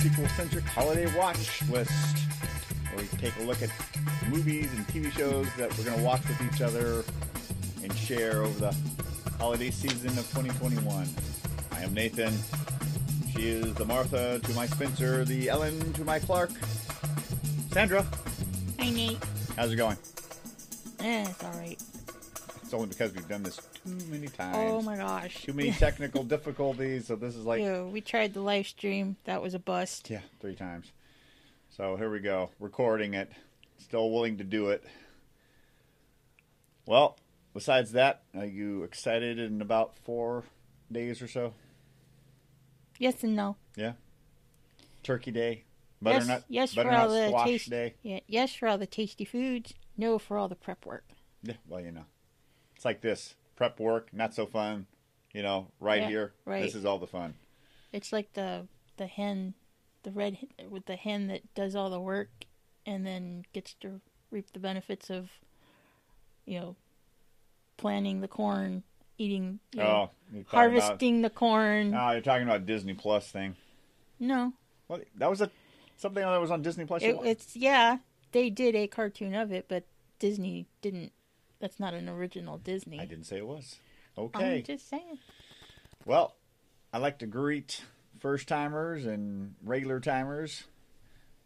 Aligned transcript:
Hey 0.00 0.06
everybody, 0.08 0.28
this 0.28 0.28
is 0.28 0.28
Sequel 0.28 0.28
Centric 0.28 0.64
Holiday 0.64 1.16
Watch 1.18 1.62
List, 1.68 2.18
where 2.92 3.04
we 3.04 3.18
take 3.18 3.36
a 3.36 3.42
look 3.42 3.60
at 3.62 3.70
movies 4.28 4.72
and 4.72 4.86
TV 4.88 5.10
shows 5.12 5.46
that 5.56 5.76
we're 5.76 5.84
going 5.84 5.98
to 5.98 6.02
watch 6.02 6.26
with 6.26 6.40
each 6.42 6.62
other 6.62 7.04
and 7.82 7.92
share 7.94 8.42
over 8.42 8.58
the 8.60 8.76
holiday 9.38 9.70
season 9.70 10.08
of 10.10 10.26
2021. 10.30 11.06
I 11.72 11.82
am 11.82 11.92
Nathan. 11.92 12.32
She 13.34 13.48
is 13.48 13.74
the 13.74 13.84
Martha 13.84 14.38
to 14.38 14.54
my 14.54 14.66
Spencer, 14.66 15.24
the 15.24 15.48
Ellen 15.48 15.92
to 15.94 16.04
my 16.04 16.18
Clark. 16.18 16.50
Sandra, 17.72 18.04
Hi, 18.78 18.90
Nate. 18.90 19.18
how's 19.56 19.72
it 19.72 19.76
going? 19.76 19.96
Eh, 21.00 21.26
it's 21.28 21.44
all 21.44 21.52
right. 21.52 21.80
It's 22.62 22.72
only 22.74 22.88
because 22.88 23.12
we've 23.12 23.28
done 23.28 23.42
this 23.42 23.60
too 23.84 23.98
many 24.08 24.26
oh 24.26 24.30
times. 24.30 24.56
Oh 24.56 24.82
my 24.82 24.96
gosh. 24.96 25.42
Too 25.42 25.52
many 25.52 25.72
technical 25.72 26.22
difficulties, 26.34 27.06
so 27.06 27.16
this 27.16 27.36
is 27.36 27.44
like 27.44 27.62
Ew, 27.62 27.88
we 27.92 28.00
tried 28.00 28.34
the 28.34 28.40
live 28.40 28.66
stream. 28.66 29.16
That 29.24 29.42
was 29.42 29.54
a 29.54 29.58
bust. 29.58 30.10
Yeah, 30.10 30.20
three 30.40 30.54
times. 30.54 30.92
So 31.70 31.96
here 31.96 32.10
we 32.10 32.20
go, 32.20 32.50
recording 32.58 33.14
it. 33.14 33.30
Still 33.78 34.10
willing 34.10 34.38
to 34.38 34.44
do 34.44 34.68
it. 34.70 34.84
Well, 36.86 37.16
besides 37.54 37.92
that, 37.92 38.22
are 38.36 38.44
you 38.44 38.82
excited 38.82 39.38
in 39.38 39.62
about 39.62 39.96
four 39.96 40.44
days 40.90 41.22
or 41.22 41.28
so? 41.28 41.54
Yes 42.98 43.22
and 43.22 43.34
no. 43.34 43.56
Yeah. 43.76 43.92
Turkey 45.02 45.30
Day, 45.30 45.64
butternut, 46.02 46.44
yes, 46.48 46.74
yes 46.74 46.74
for 46.74 46.84
butternut 46.84 47.00
all 47.00 47.08
the 47.08 47.28
squash 47.28 47.66
day. 47.66 47.94
Yeah, 48.02 48.20
yes 48.26 48.54
for 48.54 48.68
all 48.68 48.78
the 48.78 48.86
tasty 48.86 49.24
foods. 49.24 49.72
No 49.96 50.18
for 50.18 50.36
all 50.36 50.48
the 50.48 50.54
prep 50.54 50.84
work. 50.84 51.04
Yeah, 51.42 51.54
well, 51.66 51.80
you 51.80 51.92
know, 51.92 52.04
it's 52.76 52.84
like 52.84 53.00
this: 53.00 53.34
prep 53.60 53.78
work, 53.78 54.08
not 54.14 54.32
so 54.34 54.46
fun. 54.46 54.86
You 55.34 55.42
know, 55.42 55.68
right 55.80 56.00
Yeah, 56.00 56.08
here. 56.08 56.32
right. 56.46 56.62
This 56.62 56.74
is 56.74 56.86
all 56.86 56.98
the 56.98 57.06
fun. 57.06 57.34
It's 57.92 58.10
like 58.10 58.32
the 58.32 58.66
the 58.96 59.06
hen, 59.06 59.52
the 60.02 60.10
red 60.10 60.38
with 60.68 60.86
the 60.86 60.96
hen 60.96 61.26
that 61.28 61.42
does 61.54 61.76
all 61.76 61.90
the 61.90 62.00
work, 62.00 62.30
and 62.86 63.06
then 63.06 63.44
gets 63.52 63.74
to 63.74 64.00
reap 64.30 64.50
the 64.54 64.58
benefits 64.60 65.10
of, 65.10 65.28
you 66.46 66.58
know, 66.58 66.76
planting 67.76 68.22
the 68.22 68.28
corn, 68.28 68.82
eating, 69.18 69.60
you 69.72 69.82
know, 69.82 70.10
Oh, 70.34 70.44
harvesting 70.46 71.20
the 71.20 71.30
corn. 71.30 71.88
About, 71.88 72.08
oh, 72.08 72.12
you're 72.12 72.20
talking 72.22 72.48
about 72.48 72.64
Disney 72.64 72.94
Plus 72.94 73.30
thing. 73.30 73.56
no, 74.18 74.54
Well, 74.88 75.00
that 75.16 75.28
was 75.28 75.42
a 75.42 75.50
something 75.98 76.22
that 76.22 76.40
was 76.40 76.50
on 76.50 76.62
Disney 76.62 76.86
Plus. 76.86 77.02
It, 77.02 77.16
it's 77.24 77.54
yeah, 77.54 77.98
they 78.32 78.48
did 78.48 78.74
a 78.74 78.86
cartoon 78.86 79.34
of 79.34 79.52
it, 79.52 79.66
but 79.68 79.84
Disney 80.18 80.66
didn't. 80.80 81.12
That's 81.60 81.78
not 81.78 81.94
an 81.94 82.08
original 82.08 82.58
Disney. 82.58 82.98
I 82.98 83.04
didn't 83.04 83.26
say 83.26 83.36
it 83.36 83.46
was. 83.46 83.76
Okay. 84.16 84.56
I'm 84.56 84.62
just 84.64 84.88
saying. 84.88 85.18
Well, 86.06 86.34
I 86.92 86.98
like 86.98 87.18
to 87.18 87.26
greet 87.26 87.82
first 88.18 88.48
timers 88.48 89.06
and 89.06 89.54
regular 89.62 90.00
timers. 90.00 90.64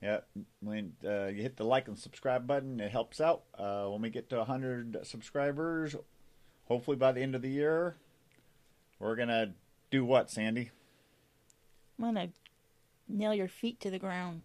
Yeah, 0.00 0.20
when 0.60 0.92
uh, 1.04 1.26
you 1.26 1.42
hit 1.42 1.56
the 1.56 1.64
like 1.64 1.88
and 1.88 1.98
subscribe 1.98 2.46
button, 2.46 2.78
it 2.78 2.90
helps 2.90 3.20
out. 3.20 3.42
Uh, 3.58 3.86
when 3.86 4.02
we 4.02 4.10
get 4.10 4.28
to 4.30 4.36
100 4.36 4.98
subscribers, 5.04 5.96
hopefully 6.66 6.96
by 6.96 7.12
the 7.12 7.22
end 7.22 7.34
of 7.34 7.42
the 7.42 7.48
year, 7.48 7.96
we're 8.98 9.16
gonna 9.16 9.54
do 9.90 10.04
what, 10.04 10.30
Sandy? 10.30 10.70
I'm 11.98 12.04
gonna 12.04 12.28
nail 13.08 13.34
your 13.34 13.48
feet 13.48 13.80
to 13.80 13.90
the 13.90 13.98
ground. 13.98 14.42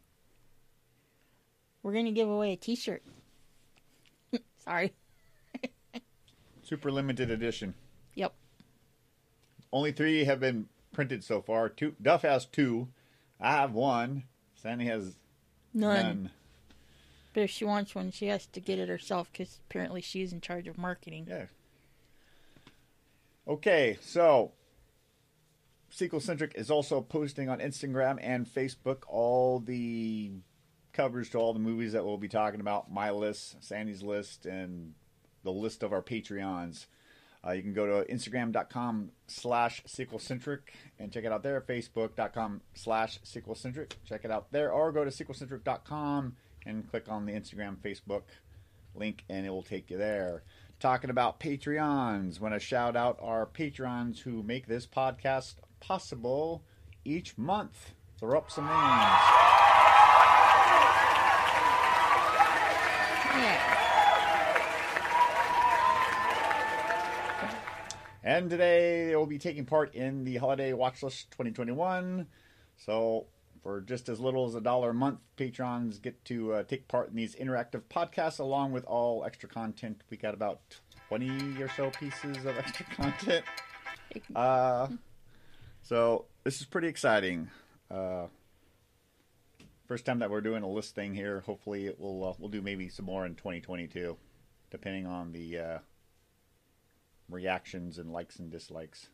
We're 1.84 1.94
gonna 1.94 2.12
give 2.12 2.30
away 2.30 2.54
a 2.54 2.58
T-shirt. 2.58 3.04
Sorry. 4.60 4.94
Super 6.70 6.92
limited 6.92 7.32
edition. 7.32 7.74
Yep. 8.14 8.32
Only 9.74 9.92
three 9.92 10.26
have 10.26 10.40
been 10.40 10.68
printed 10.94 11.24
so 11.24 11.42
far. 11.42 11.68
Two. 11.68 11.96
Duff 12.00 12.22
has 12.22 12.46
two. 12.46 12.90
I 13.42 13.54
have 13.54 13.74
one. 13.74 14.26
Sandy 14.54 14.86
has 14.86 15.16
None. 15.74 16.04
none. 16.04 16.32
But 17.34 17.42
if 17.42 17.50
she 17.50 17.66
wants 17.66 17.96
one, 17.96 18.12
she 18.12 18.28
has 18.28 18.46
to 18.46 18.60
get 18.60 18.78
it 18.78 18.88
herself 18.88 19.32
because 19.32 19.60
apparently 19.68 20.02
she's 20.02 20.32
in 20.32 20.42
charge 20.42 20.68
of 20.68 20.78
marketing. 20.78 21.26
Yeah. 21.28 21.46
Okay, 23.48 23.98
so 24.02 24.52
Sequel 25.90 26.20
Centric 26.20 26.54
is 26.56 26.70
also 26.70 27.02
posting 27.02 27.50
on 27.50 27.60
Instagram 27.60 28.20
and 28.22 28.46
Facebook 28.46 29.00
all 29.08 29.60
the 29.60 30.34
covers 30.94 31.30
to 31.30 31.40
all 31.40 31.54
the 31.54 31.60
movies 31.60 31.94
that 31.94 32.06
we'll 32.06 32.18
be 32.18 32.28
talking 32.28 32.60
about, 32.60 32.92
my 32.92 33.10
list, 33.10 33.64
Sandy's 33.64 34.04
list, 34.04 34.46
and 34.46 34.94
the 35.44 35.52
list 35.52 35.84
of 35.84 35.94
our 35.94 36.02
Patreons. 36.02 36.86
Uh, 37.46 37.52
you 37.52 37.62
can 37.62 37.74
go 37.74 37.86
to 37.86 38.14
instagram.com 38.14 39.12
slash 39.28 39.82
sequelcentric 39.88 40.60
and 41.00 41.12
check 41.12 41.24
it 41.24 41.32
out 41.32 41.42
there. 41.44 41.62
Facebook.com 41.62 42.62
slash 42.74 43.22
sequelcentric. 43.22 43.94
Check 44.06 44.22
it 44.26 44.32
out 44.32 44.52
there. 44.52 44.72
Or 44.72 44.92
go 44.92 45.06
to 45.06 45.12
sequelcentric.com 45.12 46.36
and 46.66 46.90
click 46.90 47.06
on 47.08 47.26
the 47.26 47.32
Instagram, 47.32 47.78
Facebook 47.78 48.24
link, 48.94 49.24
and 49.30 49.46
it 49.46 49.50
will 49.50 49.64
take 49.64 49.90
you 49.90 49.98
there. 49.98 50.44
Talking 50.80 51.10
about 51.10 51.40
Patreons. 51.40 52.40
Want 52.40 52.54
to 52.54 52.60
shout 52.60 52.96
out 52.96 53.18
our 53.22 53.46
Patrons 53.46 54.20
who 54.22 54.44
make 54.44 54.68
this 54.68 54.86
podcast 54.86 55.56
possible 55.80 56.64
each 57.06 57.38
month. 57.38 57.94
Throw 58.20 58.38
up 58.38 58.52
some 58.52 58.66
names. 58.66 58.76
Yeah. 63.42 63.89
And 68.30 68.48
today 68.48 69.08
they 69.08 69.16
will 69.16 69.26
be 69.26 69.40
taking 69.40 69.66
part 69.66 69.96
in 69.96 70.24
the 70.24 70.38
Holiday 70.38 70.72
Watch 70.74 71.02
List 71.02 71.32
2021. 71.32 72.28
So, 72.78 73.26
for 73.64 73.82
just 73.82 74.08
as 74.08 74.20
little 74.20 74.46
as 74.46 74.54
a 74.54 74.62
dollar 74.62 74.92
a 74.92 74.94
month, 74.94 75.18
patrons 75.36 75.98
get 75.98 76.24
to 76.26 76.54
uh, 76.54 76.64
take 76.64 76.88
part 76.88 77.10
in 77.10 77.16
these 77.16 77.34
interactive 77.34 77.82
podcasts 77.90 78.38
along 78.38 78.72
with 78.72 78.86
all 78.86 79.26
extra 79.26 79.50
content. 79.50 80.04
We 80.12 80.18
got 80.18 80.36
about 80.36 80.60
20 81.08 81.60
or 81.60 81.70
so 81.76 81.90
pieces 81.90 82.46
of 82.46 82.56
extra 82.60 82.86
content. 82.96 83.46
Uh, 84.36 84.90
so, 85.82 86.26
this 86.44 86.62
is 86.62 86.68
pretty 86.68 86.88
exciting. 86.88 87.50
Uh, 87.90 88.28
first 89.88 90.06
time 90.06 90.20
that 90.20 90.30
we're 90.30 90.42
doing 90.42 90.62
a 90.62 90.70
list 90.70 90.94
thing 90.94 91.16
here. 91.16 91.40
Hopefully, 91.48 91.88
it 91.88 92.00
will 92.00 92.24
uh, 92.24 92.34
we'll 92.38 92.50
do 92.50 92.62
maybe 92.62 92.90
some 92.90 93.06
more 93.06 93.26
in 93.26 93.34
2022, 93.34 94.16
depending 94.70 95.08
on 95.08 95.32
the. 95.32 95.80
Reactions 97.30 97.98
and 97.98 98.12
likes 98.12 98.40
and 98.40 98.52
dislikes. 98.52 99.08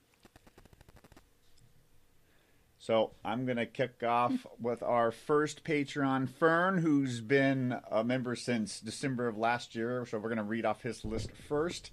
So 2.85 3.13
I'm 3.25 3.45
going 3.45 3.57
to 3.57 3.65
kick 3.65 4.03
off 4.03 4.45
with 4.59 4.83
our 4.83 5.11
first 5.11 5.63
Patreon, 5.63 6.29
Fern, 6.29 6.77
who's 6.77 7.19
been 7.19 7.79
a 7.89 8.03
member 8.03 8.35
since 8.35 8.79
December 8.79 9.27
of 9.27 9.37
last 9.37 9.73
year. 9.73 10.05
So 10.05 10.19
we're 10.19 10.29
going 10.29 10.37
to 10.37 10.43
read 10.43 10.65
off 10.65 10.83
his 10.83 11.03
list 11.03 11.31
first. 11.49 11.89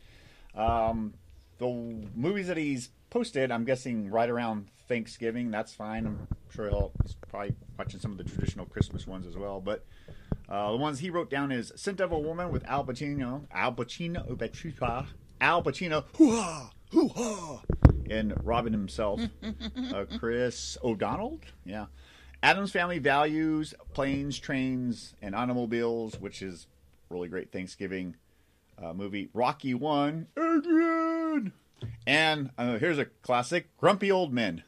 Um, 0.54 1.14
the 1.56 1.66
movies 2.14 2.48
that 2.48 2.58
he's 2.58 2.90
posted, 3.08 3.50
I'm 3.50 3.64
guessing 3.64 4.10
right 4.10 4.28
around 4.28 4.68
Thanksgiving. 4.86 5.50
That's 5.50 5.72
fine. 5.72 6.06
I'm 6.06 6.28
sure 6.54 6.68
he'll 6.68 6.92
he's 7.02 7.16
probably 7.30 7.54
watching 7.78 8.00
some 8.00 8.12
of 8.12 8.18
the 8.18 8.24
traditional 8.24 8.66
Christmas 8.66 9.06
ones 9.06 9.26
as 9.26 9.36
well. 9.36 9.60
But 9.60 9.86
uh, 10.48 10.72
the 10.72 10.76
ones 10.76 10.98
he 10.98 11.08
wrote 11.08 11.30
down 11.30 11.52
is 11.52 11.72
"Scent 11.74 12.00
of 12.00 12.12
a 12.12 12.18
Woman" 12.18 12.50
with 12.50 12.66
Al 12.66 12.84
Pacino, 12.84 13.46
Al 13.50 13.72
Pacino, 13.72 14.28
Al 15.42 15.60
Pacino, 15.62 16.04
hoo-ha, 16.16 16.70
hoo-ha, 16.92 17.62
and 18.08 18.32
Robin 18.44 18.72
himself, 18.72 19.20
uh, 19.92 20.04
Chris 20.18 20.78
O'Donnell, 20.84 21.40
yeah. 21.66 21.86
Addams 22.44 22.70
Family 22.72 22.98
Values, 23.00 23.74
Planes, 23.92 24.38
Trains, 24.38 25.14
and 25.20 25.34
Automobiles, 25.34 26.18
which 26.20 26.42
is 26.42 26.66
really 27.10 27.28
great 27.28 27.50
Thanksgiving 27.52 28.14
uh, 28.82 28.92
movie. 28.92 29.28
Rocky 29.34 29.74
One, 29.74 30.28
Adrian, 30.38 31.52
and 32.06 32.50
uh, 32.56 32.78
here's 32.78 32.98
a 32.98 33.06
classic, 33.06 33.66
Grumpy 33.78 34.10
Old 34.12 34.32
Men. 34.32 34.62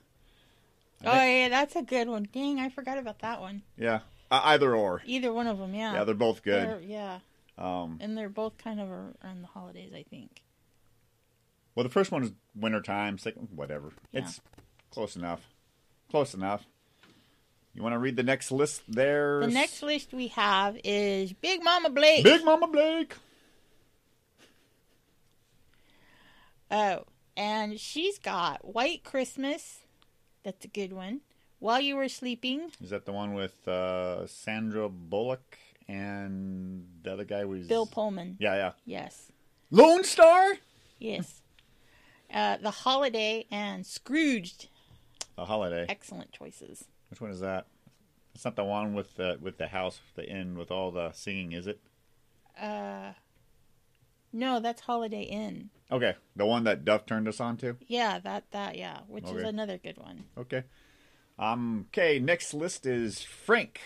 Oh 1.07 1.13
yeah, 1.25 1.49
that's 1.51 1.77
a 1.77 1.83
good 1.83 2.09
one. 2.09 2.27
Dang, 2.33 2.59
I 2.59 2.69
forgot 2.69 2.99
about 2.99 3.21
that 3.21 3.41
one. 3.41 3.63
Yeah, 3.79 4.01
uh, 4.31 4.41
either 4.45 4.75
or. 4.75 5.03
Either 5.05 5.33
one 5.33 5.47
of 5.47 5.59
them, 5.59 5.73
yeah. 5.75 5.95
Yeah, 5.95 6.05
they're 6.05 6.15
both 6.17 6.43
good. 6.43 6.67
They're- 6.69 6.81
yeah, 6.85 7.19
Um, 7.59 7.99
and 8.01 8.17
they're 8.19 8.29
both 8.29 8.57
kind 8.59 8.81
of 8.81 8.89
around 8.91 9.43
the 9.43 9.49
holidays, 9.49 9.93
I 9.95 10.03
think. 10.09 10.41
Well, 11.75 11.85
the 11.85 11.91
first 11.91 12.11
one 12.11 12.23
is 12.23 12.33
wintertime. 12.55 13.19
Second, 13.19 13.49
whatever. 13.55 13.93
Yeah. 14.13 14.21
It's 14.21 14.41
close 14.91 15.17
enough. 15.17 15.49
Close 16.11 16.35
enough. 16.35 16.67
You 17.75 17.83
want 17.83 17.95
to 17.95 17.99
read 17.99 18.17
the 18.17 18.23
next 18.23 18.53
list 18.53 18.83
there? 18.87 19.41
The 19.41 19.49
next 19.49 19.83
list 19.83 20.13
we 20.13 20.29
have 20.29 20.79
is 20.85 21.33
Big 21.33 21.63
Mama 21.65 21.91
Blake. 21.91 22.23
Big 22.23 22.45
Mama 22.45 22.69
Blake. 22.69 23.15
Oh, 26.71 27.05
and 27.37 27.79
she's 27.79 28.19
got 28.19 28.65
White 28.65 29.03
Christmas. 29.03 29.81
That's 30.45 30.65
a 30.65 30.69
good 30.69 30.93
one. 30.93 31.21
While 31.59 31.81
you 31.81 31.97
were 31.97 32.09
sleeping. 32.09 32.71
Is 32.81 32.91
that 32.91 33.07
the 33.07 33.13
one 33.13 33.35
with 33.35 33.67
uh, 33.67 34.27
Sandra 34.27 34.89
Bullock 34.89 35.59
and 35.89 36.87
the 37.03 37.13
other 37.13 37.25
guy 37.25 37.45
was 37.45 37.67
Bill 37.67 37.87
Pullman. 37.87 38.37
Yeah, 38.39 38.55
yeah. 38.55 38.73
Yes. 38.85 39.33
Lone 39.71 40.05
Star. 40.05 40.55
Yes. 40.99 41.43
Uh, 42.35 42.59
the 42.59 42.71
Holiday 42.71 43.47
and 43.51 43.87
Scrooged. 43.87 44.69
The 45.37 45.45
holiday. 45.47 45.87
Excellent 45.89 46.33
choices. 46.33 46.85
Which 47.11 47.21
one 47.21 47.31
is 47.31 47.41
that? 47.41 47.67
It's 48.35 48.45
not 48.45 48.57
the 48.57 48.65
one 48.65 48.95
with 48.95 49.17
the 49.17 49.39
with 49.41 49.59
the 49.59 49.69
house, 49.69 50.01
the 50.17 50.29
inn 50.29 50.59
with 50.59 50.71
all 50.71 50.91
the 50.91 51.13
singing, 51.13 51.53
is 51.53 51.67
it? 51.67 51.81
Uh, 52.61 53.13
no, 54.33 54.59
that's 54.59 54.81
Holiday 54.81 55.23
Inn. 55.23 55.71
Okay, 55.93 56.15
the 56.35 56.45
one 56.45 56.65
that 56.65 56.85
Duff 56.85 57.07
turned 57.07 57.29
us 57.29 57.41
on 57.41 57.57
to. 57.59 57.77
Yeah, 57.87 58.19
that 58.21 58.51
that 58.51 58.77
yeah, 58.77 58.99
which 59.07 59.31
is 59.31 59.43
another 59.43 59.79
good 59.79 59.97
one. 59.97 60.25
Okay. 60.37 60.65
Um. 61.39 61.87
Okay. 61.93 62.19
Next 62.19 62.53
list 62.53 62.85
is 62.85 63.23
Frank, 63.23 63.81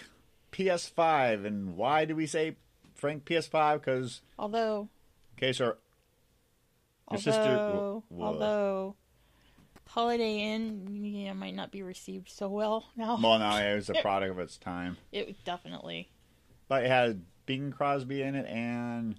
PS5, 0.52 1.46
and 1.46 1.76
why 1.76 2.06
do 2.06 2.16
we 2.16 2.26
say 2.26 2.56
Frank 2.94 3.26
PS5? 3.26 3.74
Because 3.80 4.22
Although, 4.38 4.88
okay, 5.36 5.52
so 5.52 5.76
your 7.10 7.20
sister. 7.20 7.40
although, 7.40 8.04
although, 8.18 8.96
Holiday 9.86 10.40
Inn 10.54 11.04
yeah, 11.04 11.32
might 11.32 11.54
not 11.54 11.70
be 11.72 11.82
received 11.82 12.28
so 12.30 12.48
well 12.48 12.84
now. 12.96 13.18
well, 13.22 13.38
no, 13.38 13.56
it 13.56 13.74
was 13.74 13.88
a 13.90 13.94
product 14.02 14.30
of 14.32 14.38
its 14.38 14.58
time, 14.58 14.96
It 15.12 15.42
definitely. 15.44 16.10
but 16.68 16.84
it 16.84 16.88
had 16.88 17.24
Bing 17.46 17.72
Crosby 17.72 18.22
in 18.22 18.34
it 18.34 18.46
and 18.46 19.18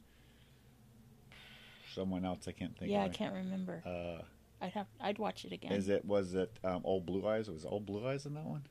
someone 1.94 2.26
else. 2.26 2.48
I 2.48 2.52
can't 2.52 2.78
think. 2.78 2.90
Of. 2.90 2.94
Yeah, 2.94 3.04
I 3.04 3.10
can't 3.10 3.34
remember. 3.34 3.82
Uh, 3.86 4.24
I'd 4.64 4.74
have. 4.74 4.88
I'd 5.00 5.18
watch 5.20 5.46
it 5.46 5.52
again. 5.52 5.72
is 5.72 5.90
it 5.90 6.06
was 6.06 6.34
it 6.36 6.52
um, 6.64 6.82
Old 6.84 7.06
Blue 7.06 7.28
Eyes? 7.28 7.50
Was 7.50 7.66
Old 7.66 7.86
Blue 7.86 8.08
Eyes 8.08 8.26
in 8.26 8.34
that 8.36 8.46
one? 8.46 8.64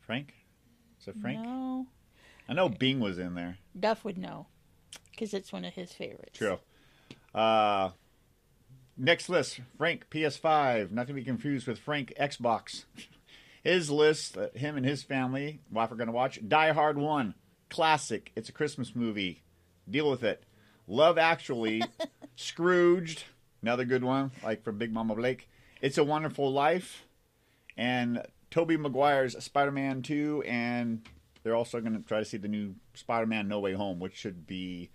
Frank? 0.00 0.34
Is 1.00 1.08
it 1.08 1.16
Frank? 1.20 1.40
No, 1.44 1.86
I 2.48 2.54
know 2.54 2.68
Bing 2.68 3.00
was 3.00 3.18
in 3.18 3.34
there. 3.34 3.58
Duff 3.78 4.04
would 4.04 4.18
know, 4.18 4.46
because 5.10 5.34
it's 5.34 5.52
one 5.52 5.64
of 5.64 5.74
his 5.74 5.92
favorites. 5.92 6.38
True. 6.38 6.58
Uh, 7.34 7.90
next 9.02 9.28
list 9.28 9.60
Frank 9.76 10.08
PS5, 10.10 10.90
not 10.92 11.08
to 11.08 11.12
be 11.12 11.24
confused 11.24 11.66
with 11.66 11.78
Frank 11.78 12.14
Xbox. 12.18 12.84
His 13.64 13.90
list, 13.90 14.36
uh, 14.36 14.48
him 14.54 14.76
and 14.76 14.84
his 14.84 15.04
family, 15.04 15.60
wife 15.70 15.92
are 15.92 15.96
going 15.96 16.08
to 16.08 16.12
watch 16.12 16.40
Die 16.48 16.72
Hard 16.72 16.98
1, 16.98 17.32
classic. 17.70 18.32
It's 18.34 18.48
a 18.48 18.52
Christmas 18.52 18.96
movie. 18.96 19.44
Deal 19.88 20.10
with 20.10 20.24
it. 20.24 20.42
Love 20.88 21.16
Actually, 21.16 21.80
Scrooged, 22.36 23.22
another 23.62 23.84
good 23.84 24.02
one, 24.02 24.32
like 24.42 24.64
from 24.64 24.78
Big 24.78 24.92
Mama 24.92 25.14
Blake. 25.14 25.48
It's 25.80 25.96
a 25.96 26.02
Wonderful 26.02 26.52
Life, 26.52 27.06
and 27.76 28.26
Tobey 28.50 28.76
Maguire's 28.76 29.40
Spider 29.44 29.70
Man 29.70 30.02
2, 30.02 30.42
and 30.44 31.06
they're 31.44 31.54
also 31.54 31.80
going 31.80 31.96
to 31.96 32.02
try 32.02 32.18
to 32.18 32.24
see 32.24 32.38
the 32.38 32.48
new 32.48 32.74
Spider 32.94 33.26
Man 33.26 33.46
No 33.46 33.60
Way 33.60 33.74
Home, 33.74 34.00
which 34.00 34.16
should 34.16 34.44
be 34.44 34.90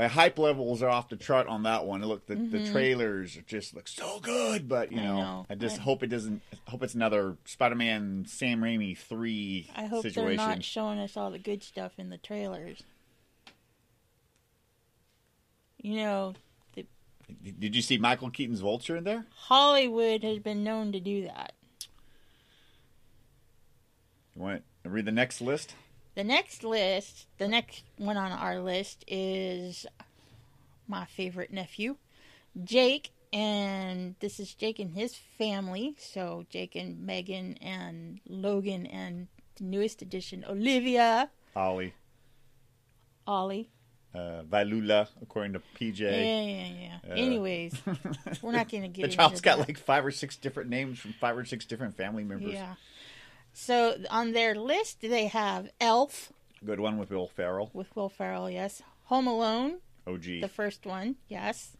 my 0.00 0.06
hype 0.06 0.38
levels 0.38 0.82
are 0.82 0.88
off 0.88 1.10
the 1.10 1.16
chart 1.18 1.46
on 1.46 1.64
that 1.64 1.84
one. 1.84 2.02
Look, 2.02 2.24
the, 2.26 2.34
the 2.34 2.70
trailers 2.70 3.38
just 3.46 3.74
look 3.74 3.86
so 3.86 4.18
good, 4.20 4.66
but 4.66 4.90
you 4.90 4.96
Mm-hmm. 4.96 5.06
I 5.06 5.10
know, 5.10 5.16
know. 5.20 5.46
I 5.50 5.54
just 5.56 5.78
I- 5.78 5.82
hope 5.82 6.02
it 6.02 6.06
doesn't. 6.06 6.40
Hope 6.68 6.82
it's 6.82 6.94
another 6.94 7.36
Spider-Man 7.44 8.24
Sam 8.26 8.62
Raimi 8.62 8.96
three 8.96 9.68
I 9.76 9.84
hope 9.84 10.04
situation. 10.04 10.38
they're 10.38 10.46
not 10.46 10.64
showing 10.64 10.98
us 10.98 11.18
all 11.18 11.30
the 11.30 11.38
good 11.38 11.62
stuff 11.62 11.92
in 11.98 12.08
the 12.08 12.16
trailers. 12.16 12.82
You 15.82 15.96
know, 15.96 16.34
Did 17.58 17.76
you 17.76 17.82
see 17.82 17.98
Michael 17.98 18.30
Keaton's 18.30 18.60
Vulture 18.60 18.96
in 18.96 19.04
there? 19.04 19.26
Hollywood 19.34 20.22
has 20.24 20.38
been 20.38 20.64
known 20.64 20.92
to 20.92 21.00
do 21.00 21.24
that. 21.24 21.52
You 24.34 24.40
want 24.42 24.62
to 24.84 24.88
read 24.88 25.04
the 25.04 25.12
next 25.12 25.42
list? 25.42 25.74
The 26.14 26.24
next 26.24 26.64
list, 26.64 27.26
the 27.38 27.48
next 27.48 27.84
one 27.96 28.16
on 28.16 28.32
our 28.32 28.58
list 28.60 29.04
is 29.06 29.86
my 30.88 31.04
favorite 31.06 31.52
nephew, 31.52 31.96
Jake, 32.64 33.12
and 33.32 34.16
this 34.20 34.40
is 34.40 34.52
Jake 34.54 34.78
and 34.80 34.90
his 34.90 35.14
family. 35.38 35.94
So 35.98 36.46
Jake 36.50 36.74
and 36.74 37.06
Megan 37.06 37.56
and 37.62 38.20
Logan 38.28 38.86
and 38.86 39.28
the 39.56 39.64
newest 39.64 40.02
addition, 40.02 40.44
Olivia, 40.48 41.30
Ollie, 41.54 41.94
Ollie. 43.26 43.70
uh, 44.14 44.42
Vailula, 44.50 45.08
according 45.22 45.52
to 45.52 45.62
PJ. 45.78 46.00
yeah, 46.00 46.10
yeah. 46.10 46.98
Uh, 47.08 47.14
Anyways, 47.14 47.72
we're 48.42 48.52
not 48.52 48.68
going 48.68 48.82
to 48.82 48.88
get 48.88 49.02
the 49.02 49.16
child's 49.16 49.40
got 49.40 49.58
that. 49.58 49.68
like 49.68 49.78
five 49.78 50.04
or 50.04 50.10
six 50.10 50.36
different 50.36 50.70
names 50.70 50.98
from 50.98 51.12
five 51.14 51.36
or 51.38 51.44
six 51.44 51.64
different 51.64 51.96
family 51.96 52.24
members. 52.24 52.52
Yeah. 52.52 52.74
So 53.52 53.96
on 54.10 54.32
their 54.32 54.54
list, 54.54 55.00
they 55.00 55.26
have 55.26 55.70
Elf 55.80 56.32
Good 56.64 56.80
one 56.80 56.98
with 56.98 57.10
Will 57.10 57.26
Ferrell. 57.28 57.70
with 57.72 57.94
Will 57.96 58.08
Ferrell, 58.08 58.50
yes. 58.50 58.82
Home 59.04 59.26
Alone, 59.26 59.78
OG. 60.06 60.22
the 60.40 60.48
first 60.48 60.84
one, 60.86 61.16
yes. 61.28 61.76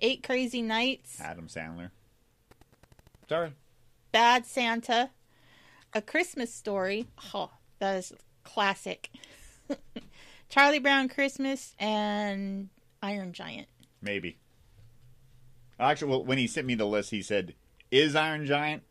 Eight 0.00 0.22
Crazy 0.22 0.62
Nights, 0.62 1.20
Adam 1.20 1.48
Sandler. 1.48 1.90
Sorry. 3.28 3.52
Bad 4.10 4.46
Santa, 4.46 5.10
A 5.94 6.02
Christmas 6.02 6.52
Story. 6.52 7.06
Oh, 7.34 7.50
that 7.78 7.96
is 7.96 8.12
classic. 8.44 9.10
Charlie 10.48 10.78
Brown 10.80 11.08
Christmas 11.08 11.74
and 11.78 12.68
Iron 13.02 13.32
Giant. 13.32 13.68
Maybe. 14.02 14.36
Actually, 15.80 16.10
well, 16.10 16.24
when 16.24 16.38
he 16.38 16.46
sent 16.46 16.66
me 16.66 16.74
the 16.74 16.84
list, 16.84 17.10
he 17.10 17.22
said, 17.22 17.54
"Is 17.90 18.14
Iron 18.14 18.46
Giant 18.46 18.82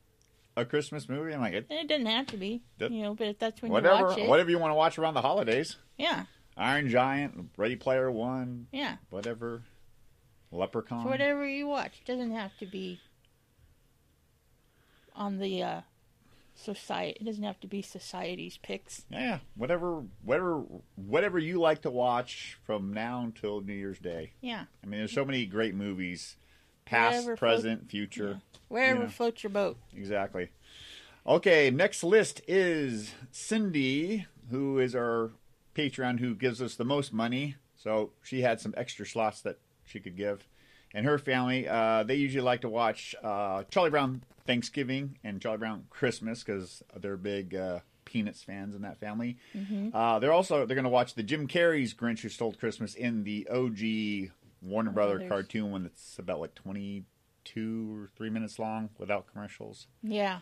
a 0.55 0.65
Christmas 0.65 1.07
movie?" 1.09 1.33
I'm 1.33 1.41
like, 1.41 1.53
And 1.53 1.65
it 1.69 1.87
doesn't 1.87 2.05
have 2.05 2.27
to 2.27 2.37
be, 2.37 2.61
That- 2.77 2.91
you 2.91 3.01
know, 3.03 3.15
but 3.15 3.27
if 3.27 3.39
that's 3.39 3.61
when 3.61 3.69
you 3.71 3.73
"Whatever, 3.73 4.07
watch 4.07 4.17
it. 4.17 4.27
whatever 4.29 4.49
you 4.49 4.59
want 4.59 4.71
to 4.71 4.75
watch 4.75 4.97
around 4.99 5.13
the 5.15 5.21
holidays." 5.21 5.77
Yeah, 5.97 6.25
Iron 6.57 6.89
Giant, 6.89 7.49
Ready 7.57 7.75
Player 7.75 8.11
One, 8.11 8.67
yeah. 8.71 8.97
whatever. 9.09 9.63
Leprechaun. 10.53 11.03
So 11.05 11.09
whatever 11.09 11.47
you 11.47 11.65
watch 11.67 11.93
it 12.01 12.05
doesn't 12.05 12.31
have 12.31 12.57
to 12.57 12.65
be 12.65 12.99
on 15.15 15.39
the 15.39 15.63
uh, 15.63 15.81
society. 16.55 17.17
It 17.21 17.25
doesn't 17.25 17.43
have 17.43 17.59
to 17.61 17.67
be 17.67 17.81
society's 17.81 18.57
picks. 18.57 19.05
Yeah, 19.09 19.39
whatever, 19.55 20.03
whatever, 20.23 20.63
whatever 20.95 21.39
you 21.39 21.59
like 21.59 21.81
to 21.83 21.89
watch 21.89 22.57
from 22.65 22.93
now 22.93 23.21
until 23.23 23.61
New 23.61 23.73
Year's 23.73 23.99
Day. 23.99 24.33
Yeah, 24.41 24.65
I 24.83 24.87
mean, 24.87 24.99
there's 24.99 25.13
so 25.13 25.25
many 25.25 25.45
great 25.45 25.75
movies, 25.75 26.35
past, 26.85 27.25
float- 27.25 27.37
present, 27.37 27.89
future. 27.89 28.41
wherever 28.67 29.03
Yeah. 29.03 29.09
floats 29.09 29.43
your 29.43 29.49
boat. 29.51 29.77
Exactly. 29.95 30.49
Okay, 31.25 31.69
next 31.69 32.03
list 32.03 32.41
is 32.47 33.13
Cindy, 33.31 34.25
who 34.49 34.79
is 34.79 34.95
our 34.95 35.31
Patreon 35.75 36.19
who 36.19 36.35
gives 36.35 36.61
us 36.61 36.75
the 36.75 36.85
most 36.85 37.13
money. 37.13 37.55
So 37.75 38.11
she 38.23 38.41
had 38.41 38.59
some 38.59 38.73
extra 38.77 39.05
slots 39.05 39.41
that 39.41 39.57
she 39.85 39.99
could 39.99 40.15
give. 40.15 40.47
And 40.93 41.05
her 41.05 41.17
family, 41.17 41.67
uh, 41.67 42.03
they 42.03 42.15
usually 42.15 42.41
like 42.43 42.61
to 42.61 42.69
watch 42.69 43.15
uh, 43.23 43.63
Charlie 43.69 43.89
Brown 43.91 44.23
Thanksgiving 44.45 45.17
and 45.23 45.41
Charlie 45.41 45.59
Brown 45.59 45.85
Christmas 45.89 46.43
because 46.43 46.83
they're 46.99 47.15
big 47.17 47.55
uh, 47.55 47.79
Peanuts 48.03 48.43
fans 48.43 48.75
in 48.75 48.81
that 48.81 48.99
family. 48.99 49.37
Uh, 49.93 50.19
they're 50.19 50.33
also 50.33 50.65
they're 50.65 50.75
going 50.75 50.83
to 50.83 50.89
watch 50.89 51.13
the 51.13 51.23
Jim 51.23 51.47
Carrey's 51.47 51.93
Grinch 51.93 52.19
Who 52.21 52.29
Stole 52.29 52.53
Christmas 52.53 52.93
in 52.95 53.23
the 53.23 53.47
OG 53.49 54.31
Warner 54.61 54.91
Brother 54.91 55.13
Brothers. 55.15 55.29
cartoon 55.29 55.71
one 55.71 55.83
that's 55.83 56.17
about 56.19 56.39
like 56.39 56.55
twenty 56.55 57.05
two 57.43 57.97
or 58.03 58.09
three 58.15 58.29
minutes 58.29 58.59
long 58.59 58.89
without 58.99 59.25
commercials 59.31 59.87
Yeah, 60.03 60.39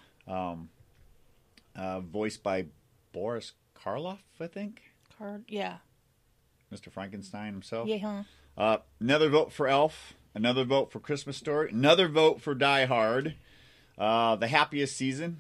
uh, 1.76 2.00
voiced 2.02 2.44
by 2.44 2.66
Boris 3.14 3.54
Karloff, 3.76 4.20
I 4.40 4.48
think, 4.48 4.82
card. 5.18 5.46
Yeah, 5.48 5.78
Mr. 6.74 6.92
Frankenstein 6.92 7.54
himself. 7.54 7.88
yeah, 7.88 7.98
huh? 7.98 8.24
Uh, 8.58 8.78
another 9.00 9.30
vote 9.30 9.52
for 9.54 9.68
Elf. 9.68 10.14
Another 10.36 10.64
vote 10.64 10.92
for 10.92 11.00
Christmas 11.00 11.38
Story. 11.38 11.72
Another 11.72 12.08
vote 12.08 12.42
for 12.42 12.54
Die 12.54 12.86
Hard. 12.86 13.36
Uh, 13.98 14.36
the 14.36 14.48
Happiest 14.48 14.96
Season. 14.96 15.40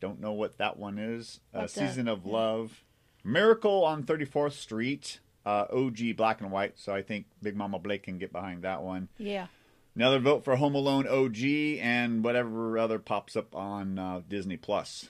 Don't 0.00 0.20
know 0.20 0.32
what 0.32 0.58
that 0.58 0.76
one 0.78 0.98
is. 0.98 1.40
Uh, 1.54 1.66
season 1.66 2.08
of 2.08 2.26
Love. 2.26 2.82
Miracle 3.22 3.84
on 3.84 4.02
34th 4.02 4.52
Street. 4.52 5.20
Uh, 5.46 5.66
OG 5.72 6.16
black 6.16 6.40
and 6.40 6.50
white. 6.50 6.78
So 6.78 6.94
I 6.94 7.02
think 7.02 7.26
Big 7.42 7.56
Mama 7.56 7.78
Blake 7.78 8.04
can 8.04 8.18
get 8.18 8.32
behind 8.32 8.62
that 8.62 8.82
one. 8.82 9.08
Yeah. 9.18 9.46
Another 9.94 10.18
vote 10.18 10.44
for 10.44 10.56
Home 10.56 10.74
Alone 10.74 11.06
OG 11.06 11.44
and 11.80 12.24
whatever 12.24 12.78
other 12.78 12.98
pops 12.98 13.36
up 13.36 13.54
on 13.54 13.98
uh, 13.98 14.22
Disney 14.28 14.56
Plus. 14.56 15.08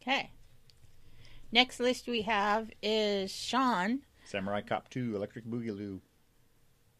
Okay. 0.00 0.30
Next 1.52 1.78
list 1.78 2.06
we 2.08 2.22
have 2.22 2.70
is 2.82 3.30
Sean. 3.30 4.00
Samurai 4.24 4.62
Cop 4.62 4.88
2, 4.88 5.14
Electric 5.14 5.44
Boogaloo. 5.46 6.00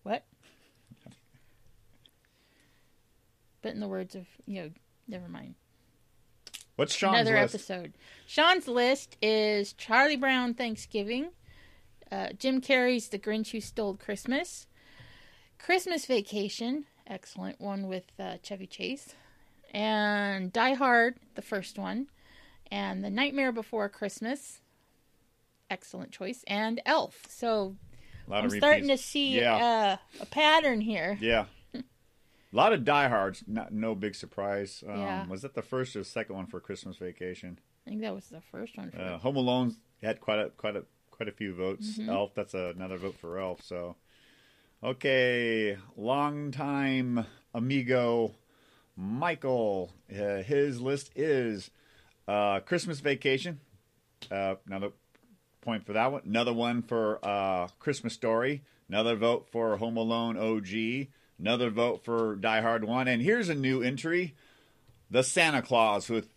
What? 0.02 0.24
But 3.62 3.72
in 3.72 3.80
the 3.80 3.88
words 3.88 4.14
of 4.14 4.26
you 4.46 4.62
know, 4.62 4.70
never 5.08 5.28
mind. 5.28 5.54
What's 6.76 6.94
Sean's 6.94 7.20
Another 7.20 7.40
list? 7.40 7.54
episode. 7.54 7.92
Sean's 8.26 8.66
list 8.66 9.16
is 9.22 9.72
Charlie 9.74 10.16
Brown 10.16 10.54
Thanksgiving, 10.54 11.30
uh, 12.12 12.28
Jim 12.38 12.60
Carrey's 12.60 13.08
The 13.08 13.18
Grinch 13.18 13.50
Who 13.52 13.60
Stole 13.60 13.96
Christmas, 13.96 14.66
Christmas 15.58 16.06
Vacation, 16.06 16.84
excellent 17.06 17.60
one 17.60 17.88
with 17.88 18.04
uh, 18.20 18.36
Chevy 18.42 18.66
Chase, 18.66 19.14
and 19.72 20.52
Die 20.52 20.74
Hard, 20.74 21.16
the 21.34 21.42
first 21.42 21.78
one, 21.78 22.08
and 22.70 23.02
The 23.02 23.10
Nightmare 23.10 23.52
Before 23.52 23.88
Christmas, 23.88 24.60
excellent 25.70 26.10
choice, 26.12 26.44
and 26.46 26.80
Elf. 26.84 27.24
So 27.28 27.76
I'm 28.30 28.50
starting 28.50 28.88
to 28.88 28.98
see 28.98 29.38
Yeah. 29.40 29.56
uh, 29.56 29.96
a 30.22 30.26
pattern 30.26 30.80
here. 30.80 31.16
Yeah. 31.20 31.46
A 31.74 31.82
lot 32.56 32.74
of 32.74 32.84
diehards. 32.84 33.42
Not 33.46 33.72
no 33.72 33.94
big 33.94 34.14
surprise. 34.14 34.84
Um, 34.86 34.98
Yeah. 35.00 35.26
Was 35.26 35.40
that 35.40 35.54
the 35.54 35.62
first 35.62 35.96
or 35.96 36.00
the 36.00 36.04
second 36.04 36.36
one 36.36 36.46
for 36.46 36.60
Christmas 36.60 36.98
Vacation? 36.98 37.58
I 37.86 37.90
think 37.90 38.02
that 38.02 38.14
was 38.14 38.26
the 38.26 38.42
first 38.42 38.76
one. 38.76 38.90
For 38.90 39.00
Uh, 39.00 39.18
Home 39.18 39.36
Alone 39.36 39.76
had 40.02 40.20
quite 40.20 40.38
a 40.38 40.50
quite 40.50 40.76
a 40.76 40.84
quite 41.22 41.32
a 41.32 41.36
few 41.36 41.54
votes. 41.54 41.98
Mm-hmm. 41.98 42.10
Elf, 42.10 42.34
that's 42.34 42.52
another 42.52 42.96
vote 42.96 43.14
for 43.20 43.38
Elf. 43.38 43.62
So, 43.62 43.94
okay, 44.82 45.76
long 45.96 46.50
time 46.50 47.26
amigo 47.54 48.34
Michael. 48.96 49.92
Uh, 50.10 50.42
his 50.42 50.80
list 50.80 51.12
is 51.14 51.70
uh, 52.26 52.58
Christmas 52.60 52.98
Vacation. 52.98 53.60
Uh, 54.32 54.56
another 54.66 54.90
point 55.60 55.86
for 55.86 55.92
that 55.92 56.10
one. 56.10 56.22
Another 56.24 56.52
one 56.52 56.82
for 56.82 57.20
uh, 57.24 57.68
Christmas 57.78 58.14
Story. 58.14 58.62
Another 58.88 59.14
vote 59.14 59.46
for 59.52 59.76
Home 59.76 59.96
Alone 59.96 60.36
OG. 60.36 61.06
Another 61.38 61.70
vote 61.70 62.04
for 62.04 62.34
Die 62.34 62.60
Hard 62.60 62.82
One. 62.82 63.06
And 63.06 63.22
here's 63.22 63.48
a 63.48 63.54
new 63.54 63.80
entry: 63.80 64.34
The 65.08 65.22
Santa 65.22 65.62
Claus 65.62 66.08
with 66.08 66.28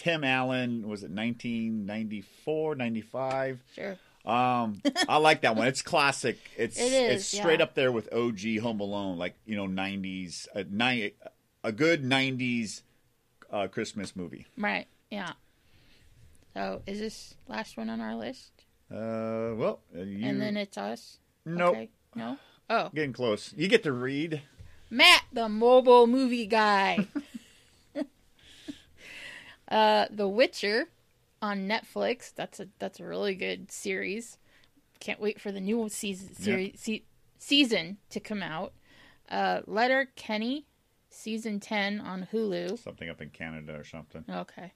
Tim 0.00 0.24
Allen. 0.24 0.88
Was 0.88 1.02
it 1.02 1.10
1994, 1.10 2.74
95? 2.76 3.62
sure. 3.74 3.98
Um, 4.24 4.82
I 5.08 5.16
like 5.16 5.42
that 5.42 5.56
one. 5.56 5.66
It's 5.66 5.82
classic. 5.82 6.38
It's 6.56 6.78
It 6.78 6.92
is, 6.92 7.16
it's 7.16 7.24
straight 7.40 7.60
yeah. 7.60 7.64
up 7.64 7.74
there 7.74 7.90
with 7.90 8.12
OG 8.12 8.58
Home 8.62 8.80
Alone, 8.80 9.16
like 9.18 9.34
you 9.46 9.56
know, 9.56 9.66
90s, 9.66 10.46
a, 10.54 10.64
ni- 10.64 11.14
a 11.64 11.72
good 11.72 12.04
90s 12.04 12.82
uh, 13.50 13.66
Christmas 13.68 14.14
movie. 14.14 14.46
Right. 14.58 14.86
Yeah. 15.10 15.32
So 16.54 16.82
is 16.86 16.98
this 16.98 17.34
last 17.48 17.76
one 17.76 17.88
on 17.88 18.00
our 18.00 18.14
list? 18.14 18.52
Uh, 18.90 19.54
well, 19.56 19.80
you 19.94 20.26
And 20.26 20.40
then 20.40 20.56
it's 20.56 20.76
us. 20.76 21.18
nope, 21.46 21.70
Okay. 21.70 21.90
No. 22.14 22.36
Oh, 22.68 22.90
getting 22.94 23.12
close. 23.12 23.54
You 23.56 23.68
get 23.68 23.82
to 23.84 23.92
read. 23.92 24.42
Matt, 24.90 25.22
the 25.32 25.48
mobile 25.48 26.06
movie 26.08 26.46
guy. 26.46 27.06
uh, 29.68 30.06
The 30.10 30.28
Witcher 30.28 30.88
on 31.42 31.68
Netflix. 31.68 32.32
That's 32.34 32.60
a 32.60 32.68
that's 32.78 33.00
a 33.00 33.04
really 33.04 33.34
good 33.34 33.70
series. 33.72 34.38
Can't 35.00 35.20
wait 35.20 35.40
for 35.40 35.50
the 35.52 35.60
new 35.60 35.88
season 35.88 36.34
series 36.34 36.80
se- 36.80 37.04
season 37.38 37.98
to 38.10 38.20
come 38.20 38.42
out. 38.42 38.72
Uh, 39.30 39.60
Letterkenny, 39.66 40.66
season 41.08 41.60
ten 41.60 42.00
on 42.00 42.28
Hulu. 42.32 42.78
Something 42.78 43.08
up 43.08 43.20
in 43.22 43.30
Canada 43.30 43.74
or 43.76 43.84
something. 43.84 44.24
Okay. 44.28 44.72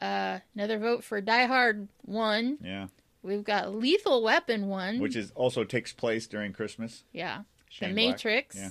Uh, 0.00 0.40
another 0.54 0.78
vote 0.78 1.02
for 1.02 1.20
Die 1.20 1.46
Hard 1.46 1.88
one. 2.02 2.58
Yeah, 2.62 2.88
We've 3.22 3.42
got 3.42 3.74
Lethal 3.74 4.22
Weapon 4.22 4.68
one. 4.68 4.98
which 5.00 5.16
is 5.16 5.30
also 5.34 5.64
takes 5.64 5.92
place 5.92 6.26
during 6.26 6.52
Christmas. 6.52 7.04
yeah. 7.12 7.42
Shane 7.68 7.94
the 7.94 8.02
Black. 8.04 8.14
Matrix. 8.14 8.56
Yeah. 8.56 8.70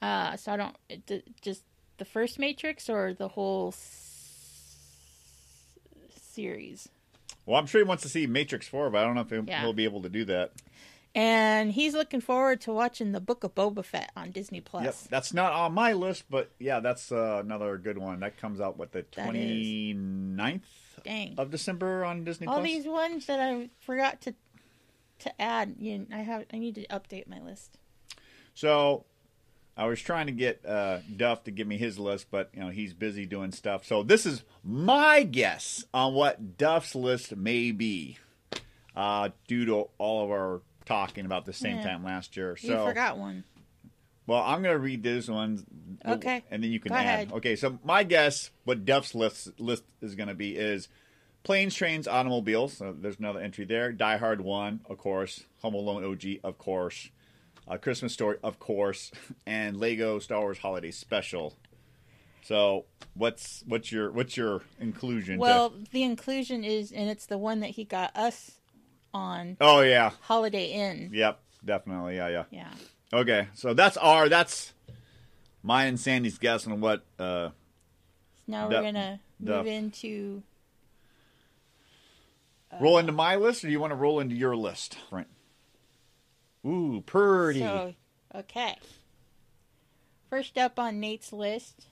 Uh, 0.00 0.36
so 0.36 0.52
I 0.52 0.56
don't 0.56 0.76
it, 0.88 1.24
just 1.42 1.62
the 1.98 2.04
first 2.06 2.38
Matrix 2.38 2.88
or 2.88 3.12
the 3.12 3.28
whole 3.28 3.72
series. 6.38 6.88
Well, 7.46 7.58
I'm 7.58 7.66
sure 7.66 7.80
he 7.80 7.84
wants 7.84 8.04
to 8.04 8.08
see 8.08 8.26
Matrix 8.28 8.68
4, 8.68 8.90
but 8.90 8.98
I 9.00 9.04
don't 9.04 9.16
know 9.16 9.22
if 9.22 9.30
he'll, 9.30 9.44
Yeah. 9.44 9.62
he'll 9.62 9.72
be 9.72 9.82
able 9.84 10.02
to 10.02 10.08
do 10.08 10.24
that. 10.26 10.52
And 11.14 11.72
he's 11.72 11.94
looking 11.94 12.20
forward 12.20 12.60
to 12.60 12.72
watching 12.72 13.10
the 13.10 13.20
Book 13.20 13.42
of 13.42 13.54
Boba 13.54 13.84
Fett 13.84 14.12
on 14.14 14.30
Disney 14.30 14.60
Plus. 14.60 14.84
Yep, 14.84 14.94
that's 15.10 15.34
not 15.34 15.52
on 15.52 15.72
my 15.72 15.92
list, 15.94 16.24
but 16.30 16.50
yeah, 16.60 16.78
that's 16.78 17.10
uh, 17.10 17.40
another 17.44 17.76
good 17.78 17.98
one. 17.98 18.20
That 18.20 18.36
comes 18.36 18.60
out 18.60 18.76
what 18.78 18.92
the 18.92 19.02
29th 19.02 20.60
Dang. 21.02 21.34
of 21.38 21.50
December 21.50 22.04
on 22.04 22.22
Disney 22.24 22.46
All 22.46 22.60
Plus. 22.60 22.66
these 22.66 22.86
ones 22.86 23.26
that 23.26 23.40
I 23.40 23.68
forgot 23.80 24.20
to 24.22 24.34
to 25.20 25.42
add. 25.42 25.74
You, 25.80 26.06
I 26.12 26.18
have. 26.18 26.44
I 26.52 26.58
need 26.58 26.76
to 26.76 26.86
update 26.88 27.26
my 27.26 27.40
list. 27.40 27.78
So 28.54 29.04
I 29.78 29.86
was 29.86 30.00
trying 30.00 30.26
to 30.26 30.32
get 30.32 30.66
uh, 30.66 30.98
Duff 31.16 31.44
to 31.44 31.50
give 31.52 31.66
me 31.68 31.78
his 31.78 31.98
list, 31.98 32.26
but 32.30 32.50
you 32.52 32.60
know 32.60 32.68
he's 32.68 32.92
busy 32.92 33.24
doing 33.26 33.52
stuff. 33.52 33.86
So 33.86 34.02
this 34.02 34.26
is 34.26 34.42
my 34.64 35.22
guess 35.22 35.84
on 35.94 36.14
what 36.14 36.58
Duff's 36.58 36.94
list 36.96 37.36
may 37.36 37.70
be, 37.70 38.18
uh, 38.96 39.30
due 39.46 39.64
to 39.66 39.88
all 39.98 40.24
of 40.24 40.30
our 40.30 40.60
talking 40.84 41.24
about 41.26 41.44
the 41.46 41.52
same 41.52 41.76
Yeah. 41.76 41.84
time 41.84 42.04
last 42.04 42.36
year. 42.36 42.56
So 42.56 42.66
You 42.68 42.88
forgot 42.88 43.18
one. 43.18 43.44
Well, 44.26 44.42
I'm 44.42 44.62
going 44.62 44.74
to 44.74 44.78
read 44.78 45.02
this 45.02 45.26
one. 45.28 45.64
Okay. 46.06 46.42
And 46.50 46.62
then 46.62 46.70
you 46.70 46.80
can 46.80 46.90
Go 46.90 46.96
add. 46.96 47.04
ahead. 47.04 47.32
Okay, 47.32 47.56
so 47.56 47.78
my 47.82 48.02
guess, 48.04 48.50
what 48.64 48.84
Duff's 48.84 49.14
list, 49.14 49.58
list 49.58 49.84
is 50.02 50.14
going 50.16 50.28
to 50.28 50.34
be 50.34 50.54
is 50.56 50.88
planes, 51.44 51.74
trains, 51.74 52.06
automobiles. 52.06 52.74
So 52.76 52.94
there's 52.98 53.18
another 53.18 53.40
entry 53.40 53.64
there. 53.64 53.90
Die 53.90 54.16
Hard 54.18 54.42
1, 54.42 54.80
of 54.90 54.98
course. 54.98 55.44
Home 55.62 55.72
Alone 55.74 56.04
OG, 56.04 56.40
of 56.44 56.58
course. 56.58 57.08
Uh, 57.68 57.76
Christmas 57.76 58.12
Story, 58.12 58.38
of 58.42 58.58
course. 58.58 59.10
And 59.46 59.76
Lego 59.78 60.18
Star 60.18 60.40
Wars 60.40 60.58
Holiday 60.58 60.90
Special. 60.90 61.54
So 62.42 62.86
what's 63.14 63.62
what's 63.66 63.92
your 63.92 64.10
what's 64.10 64.36
your 64.36 64.62
inclusion? 64.80 65.34
to- 65.36 65.40
Well, 65.40 65.72
the 65.92 66.02
inclusion 66.02 66.64
is, 66.64 66.92
and 66.92 67.10
it's 67.10 67.26
the 67.26 67.36
one 67.38 67.60
that 67.60 67.70
he 67.70 67.84
got 67.84 68.16
us 68.16 68.52
on 69.12 69.56
oh 69.60 69.80
yeah, 69.80 70.10
Holiday 70.22 70.66
Inn. 70.72 71.10
yep, 71.12 71.40
definitely, 71.64 72.16
yeah, 72.16 72.28
yeah. 72.28 72.44
Yeah. 72.50 72.70
Okay, 73.12 73.48
so 73.54 73.74
that's 73.74 73.96
our 73.96 74.28
that's 74.28 74.72
mine 75.62 75.88
and 75.88 76.00
Sandy's 76.00 76.38
guess 76.38 76.66
on 76.66 76.80
what 76.80 77.04
uh, 77.18 77.50
Now 78.46 78.68
we're 78.68 78.82
gonna 78.82 79.20
Duff. 79.42 79.64
move 79.64 79.66
into 79.66 80.42
Roll 82.80 82.98
into 82.98 83.12
my 83.12 83.36
list, 83.36 83.64
or 83.64 83.68
do 83.68 83.72
you 83.72 83.80
want 83.80 83.92
to 83.92 83.96
roll 83.96 84.20
into 84.20 84.34
your 84.36 84.54
list, 84.54 84.98
Brent? 85.10 85.26
Ooh, 86.68 87.02
pretty. 87.06 87.60
So, 87.60 87.94
okay. 88.34 88.76
First 90.28 90.58
up 90.58 90.78
on 90.78 91.00
Nate's 91.00 91.32
list, 91.32 91.86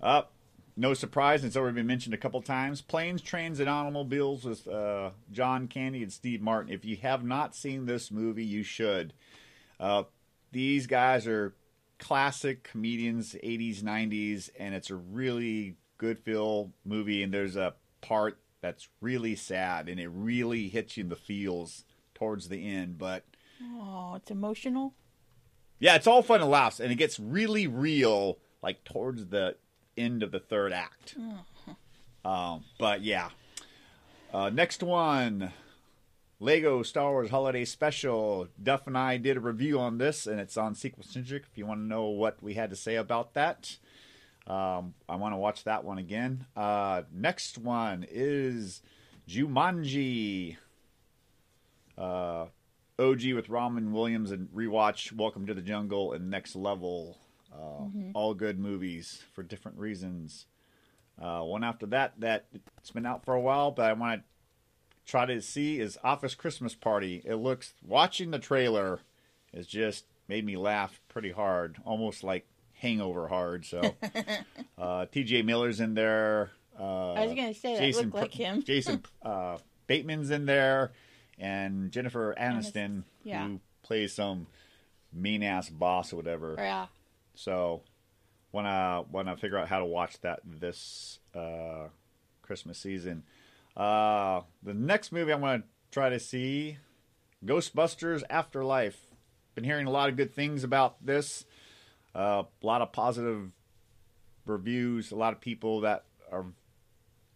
Up. 0.00 0.32
no 0.76 0.94
surprise, 0.94 1.44
it's 1.44 1.56
already 1.56 1.76
been 1.76 1.86
mentioned 1.86 2.14
a 2.14 2.18
couple 2.18 2.42
times. 2.42 2.80
Planes, 2.80 3.22
Trains, 3.22 3.60
and 3.60 3.68
Automobiles 3.68 4.44
with 4.44 4.66
uh, 4.66 5.10
John 5.30 5.68
Candy 5.68 6.02
and 6.02 6.12
Steve 6.12 6.40
Martin. 6.42 6.72
If 6.72 6.84
you 6.84 6.96
have 6.96 7.22
not 7.24 7.54
seen 7.54 7.86
this 7.86 8.10
movie, 8.10 8.44
you 8.44 8.64
should. 8.64 9.12
Uh, 9.78 10.04
these 10.50 10.88
guys 10.88 11.28
are 11.28 11.54
classic 12.00 12.64
comedians, 12.64 13.34
80s, 13.44 13.82
90s, 13.82 14.50
and 14.58 14.74
it's 14.74 14.90
a 14.90 14.96
really 14.96 15.76
good 15.98 16.18
feel 16.18 16.72
movie. 16.84 17.22
And 17.22 17.32
there's 17.32 17.56
a 17.56 17.74
part 18.00 18.38
that's 18.60 18.88
really 19.00 19.36
sad, 19.36 19.88
and 19.88 20.00
it 20.00 20.08
really 20.08 20.68
hits 20.68 20.96
you 20.96 21.04
in 21.04 21.10
the 21.10 21.16
feels 21.16 21.84
towards 22.14 22.48
the 22.48 22.66
end. 22.68 22.98
But 22.98 23.24
oh, 23.62 24.14
it's 24.16 24.30
emotional. 24.30 24.94
Yeah, 25.78 25.94
it's 25.94 26.06
all 26.06 26.22
fun 26.22 26.40
and 26.40 26.50
laughs, 26.50 26.80
and 26.80 26.90
it 26.90 26.96
gets 26.96 27.20
really 27.20 27.66
real 27.66 28.38
like 28.62 28.84
towards 28.84 29.26
the 29.26 29.56
end 29.96 30.22
of 30.22 30.32
the 30.32 30.40
third 30.40 30.72
act. 30.72 31.16
Um, 32.24 32.64
but 32.78 33.02
yeah, 33.02 33.30
uh, 34.34 34.50
next 34.50 34.82
one, 34.82 35.52
Lego 36.40 36.82
Star 36.82 37.10
Wars 37.12 37.30
Holiday 37.30 37.64
Special. 37.64 38.48
Duff 38.62 38.86
and 38.86 38.98
I 38.98 39.16
did 39.16 39.36
a 39.36 39.40
review 39.40 39.78
on 39.78 39.98
this, 39.98 40.26
and 40.26 40.40
it's 40.40 40.56
on 40.56 40.74
Sequel 40.74 41.04
Centric. 41.04 41.44
If 41.50 41.56
you 41.56 41.66
want 41.66 41.80
to 41.80 41.84
know 41.86 42.06
what 42.06 42.42
we 42.42 42.54
had 42.54 42.70
to 42.70 42.76
say 42.76 42.96
about 42.96 43.34
that, 43.34 43.76
um, 44.46 44.94
I 45.08 45.16
want 45.16 45.32
to 45.32 45.38
watch 45.38 45.64
that 45.64 45.84
one 45.84 45.98
again. 45.98 46.46
Uh, 46.56 47.02
next 47.12 47.56
one 47.58 48.04
is 48.10 48.82
Jumanji. 49.28 50.56
Uh, 51.96 52.46
OG 52.98 53.32
with 53.34 53.48
Robin 53.48 53.92
Williams 53.92 54.32
and 54.32 54.48
rewatch 54.48 55.12
Welcome 55.12 55.46
to 55.46 55.54
the 55.54 55.62
Jungle 55.62 56.12
and 56.12 56.28
Next 56.30 56.56
Level. 56.56 57.16
Uh, 57.52 57.84
All 58.12 58.34
good 58.34 58.58
movies 58.58 59.22
for 59.32 59.44
different 59.44 59.78
reasons. 59.78 60.46
Uh, 61.20 61.42
one 61.42 61.62
after 61.62 61.86
that, 61.86 62.14
that 62.18 62.46
it's 62.76 62.90
been 62.90 63.06
out 63.06 63.24
for 63.24 63.34
a 63.34 63.40
while, 63.40 63.70
but 63.70 63.86
I 63.86 63.92
want 63.92 64.22
to 64.22 64.24
try 65.10 65.26
to 65.26 65.40
see 65.40 65.78
is 65.78 65.96
Office 66.02 66.34
Christmas 66.34 66.74
Party. 66.74 67.22
It 67.24 67.36
looks 67.36 67.74
watching 67.86 68.32
the 68.32 68.38
trailer 68.40 69.00
has 69.54 69.66
just 69.66 70.04
made 70.26 70.44
me 70.44 70.56
laugh 70.56 71.00
pretty 71.08 71.30
hard, 71.30 71.76
almost 71.84 72.24
like 72.24 72.46
Hangover 72.74 73.28
hard. 73.28 73.64
So, 73.64 73.94
uh, 74.78 75.06
T.J. 75.06 75.42
Miller's 75.42 75.80
in 75.80 75.94
there. 75.94 76.50
Uh, 76.78 77.12
I 77.12 77.26
was 77.26 77.34
gonna 77.34 77.54
say 77.54 77.92
that 77.92 77.96
looked 77.96 78.14
like 78.14 78.34
him. 78.34 78.62
Jason 78.62 79.04
uh, 79.22 79.58
Bateman's 79.86 80.30
in 80.30 80.46
there, 80.46 80.92
and 81.38 81.90
Jennifer 81.90 82.34
Aniston, 82.38 83.04
yeah. 83.22 83.46
who 83.46 83.60
plays 83.82 84.14
some 84.14 84.46
mean 85.12 85.42
ass 85.42 85.68
boss 85.68 86.12
or 86.12 86.16
whatever. 86.16 86.54
Yeah. 86.58 86.86
So, 87.34 87.82
wanna 88.52 89.04
wanna 89.10 89.36
figure 89.36 89.58
out 89.58 89.68
how 89.68 89.78
to 89.78 89.84
watch 89.84 90.20
that 90.20 90.40
this 90.44 91.20
uh, 91.34 91.88
Christmas 92.42 92.78
season. 92.78 93.22
Uh, 93.76 94.42
the 94.62 94.74
next 94.74 95.12
movie 95.12 95.32
I'm 95.32 95.40
gonna 95.40 95.64
try 95.90 96.08
to 96.08 96.18
see, 96.18 96.78
Ghostbusters 97.44 98.22
Afterlife. 98.28 98.98
Been 99.54 99.64
hearing 99.64 99.86
a 99.86 99.90
lot 99.90 100.08
of 100.08 100.16
good 100.16 100.34
things 100.34 100.64
about 100.64 101.04
this. 101.04 101.44
Uh, 102.14 102.44
a 102.62 102.66
lot 102.66 102.82
of 102.82 102.92
positive 102.92 103.50
reviews. 104.46 105.12
A 105.12 105.16
lot 105.16 105.32
of 105.32 105.40
people 105.40 105.80
that 105.82 106.04
are 106.30 106.46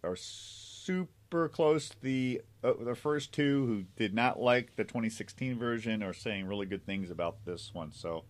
are 0.02 0.16
super 0.16 1.49
close 1.49 1.90
to 1.90 1.97
the 2.00 2.42
uh, 2.64 2.73
the 2.81 2.95
first 2.95 3.33
two 3.33 3.66
who 3.66 3.85
did 3.97 4.14
not 4.14 4.40
like 4.40 4.76
the 4.76 4.85
2016 4.85 5.59
version 5.59 6.02
are 6.02 6.12
saying 6.12 6.47
really 6.47 6.66
good 6.66 6.85
things 6.87 7.11
about 7.11 7.45
this 7.45 7.71
one. 7.75 7.92
So 7.92 8.25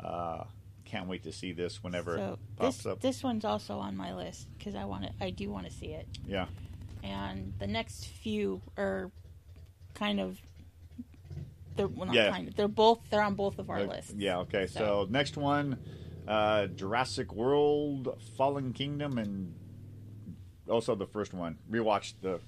uh, 0.00 0.44
can't 0.84 1.08
wait 1.08 1.22
to 1.24 1.32
see 1.32 1.52
this 1.52 1.82
whenever 1.82 2.16
So 2.16 2.32
it 2.34 2.38
pops 2.56 2.76
this 2.78 2.86
up. 2.86 3.00
this 3.00 3.22
one's 3.22 3.44
also 3.44 3.78
on 3.78 3.96
my 3.96 4.14
list 4.14 4.46
because 4.58 4.74
I 4.74 4.84
want 4.84 5.04
to. 5.04 5.10
I 5.20 5.30
do 5.30 5.50
want 5.50 5.66
to 5.66 5.72
see 5.72 5.86
it. 5.88 6.06
yeah. 6.26 6.46
And 7.02 7.52
the 7.58 7.66
next 7.66 8.06
few 8.06 8.60
are 8.76 9.10
kind 9.94 10.18
of. 10.20 10.38
They're 11.76 11.86
well, 11.88 12.06
not 12.06 12.14
Yeah. 12.14 12.30
kind 12.30 12.48
of. 12.48 12.56
They're 12.56 12.68
both. 12.68 13.00
They're 13.10 13.22
on 13.22 13.34
both 13.34 13.58
of 13.58 13.70
our 13.70 13.80
Uh, 13.80 13.86
lists. 13.86 14.14
Yeah. 14.16 14.38
Okay. 14.40 14.66
So, 14.66 14.80
So- 15.04 15.06
next 15.10 15.36
one, 15.36 15.78
uh, 16.26 16.66
Jurassic 16.68 17.32
World, 17.32 18.20
Fallen 18.36 18.72
Kingdom, 18.72 19.18
and 19.18 19.54
also 20.68 20.94
the 20.94 21.06
first 21.06 21.32
one. 21.34 21.58
Rewatch 21.70 22.14
the 22.22 22.40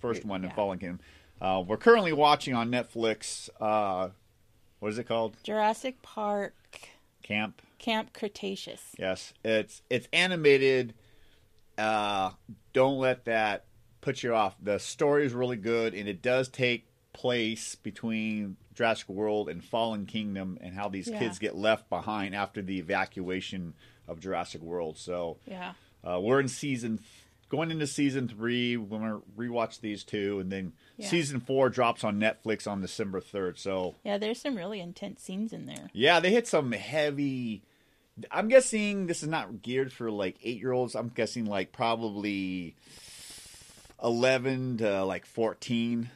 first 0.00 0.24
one 0.24 0.42
in 0.44 0.50
Yeah. 0.50 0.56
Fallen 0.56 0.78
Kingdom. 0.78 1.00
Uh, 1.40 1.62
we're 1.66 1.76
currently 1.76 2.12
watching 2.12 2.54
on 2.54 2.70
Netflix. 2.70 3.48
Uh, 3.60 4.10
what 4.80 4.88
is 4.90 4.98
it 4.98 5.04
called? 5.04 5.36
Jurassic 5.42 6.02
Park 6.02 6.54
Camp. 7.22 7.62
Camp 7.78 8.12
Cretaceous. 8.12 8.94
Yes, 8.98 9.32
it's 9.44 9.82
it's 9.88 10.08
animated. 10.12 10.94
Uh, 11.76 12.30
don't 12.72 12.98
let 12.98 13.24
that 13.26 13.64
put 14.00 14.22
you 14.22 14.34
off. 14.34 14.56
The 14.60 14.78
story 14.78 15.24
is 15.26 15.32
really 15.32 15.56
good, 15.56 15.94
and 15.94 16.08
it 16.08 16.22
does 16.22 16.48
take 16.48 16.86
place 17.12 17.74
between 17.76 18.56
Jurassic 18.74 19.08
World 19.08 19.48
and 19.48 19.62
Fallen 19.64 20.06
Kingdom, 20.06 20.58
and 20.60 20.74
how 20.74 20.88
these 20.88 21.08
Yeah. 21.08 21.18
kids 21.20 21.38
get 21.38 21.56
left 21.56 21.88
behind 21.88 22.34
after 22.34 22.62
the 22.62 22.78
evacuation 22.78 23.74
of 24.08 24.20
Jurassic 24.20 24.60
World. 24.62 24.96
So 24.98 25.38
Yeah. 25.46 25.74
uh, 26.04 26.20
we're 26.20 26.40
in 26.40 26.48
season, 26.48 27.00
going 27.48 27.70
into 27.70 27.86
season 27.86 28.28
three. 28.28 28.76
We're 28.76 28.98
gonna 28.98 29.20
rewatch 29.36 29.80
these 29.80 30.04
two, 30.04 30.38
and 30.40 30.50
then 30.52 30.72
Yeah. 30.96 31.08
season 31.08 31.40
four 31.40 31.70
drops 31.70 32.04
on 32.04 32.18
Netflix 32.20 32.70
on 32.70 32.80
December 32.80 33.20
third. 33.20 33.58
So 33.58 33.94
Yeah. 34.04 34.18
There's 34.18 34.40
some 34.40 34.56
really 34.56 34.80
intense 34.80 35.22
scenes 35.22 35.52
in 35.52 35.66
there. 35.66 35.88
yeah, 35.92 36.20
they 36.20 36.30
hit 36.30 36.46
some 36.46 36.72
heavy. 36.72 37.62
I'm 38.30 38.48
guessing 38.48 39.06
this 39.06 39.22
is 39.22 39.28
not 39.28 39.62
geared 39.62 39.92
for 39.92 40.10
like 40.10 40.36
eight 40.42 40.58
year 40.58 40.72
olds. 40.72 40.94
I'm 40.96 41.08
guessing 41.08 41.44
like 41.46 41.70
probably 41.72 42.74
eleven 44.02 44.76
to 44.78 45.04
like 45.04 45.26
fourteen. 45.26 46.10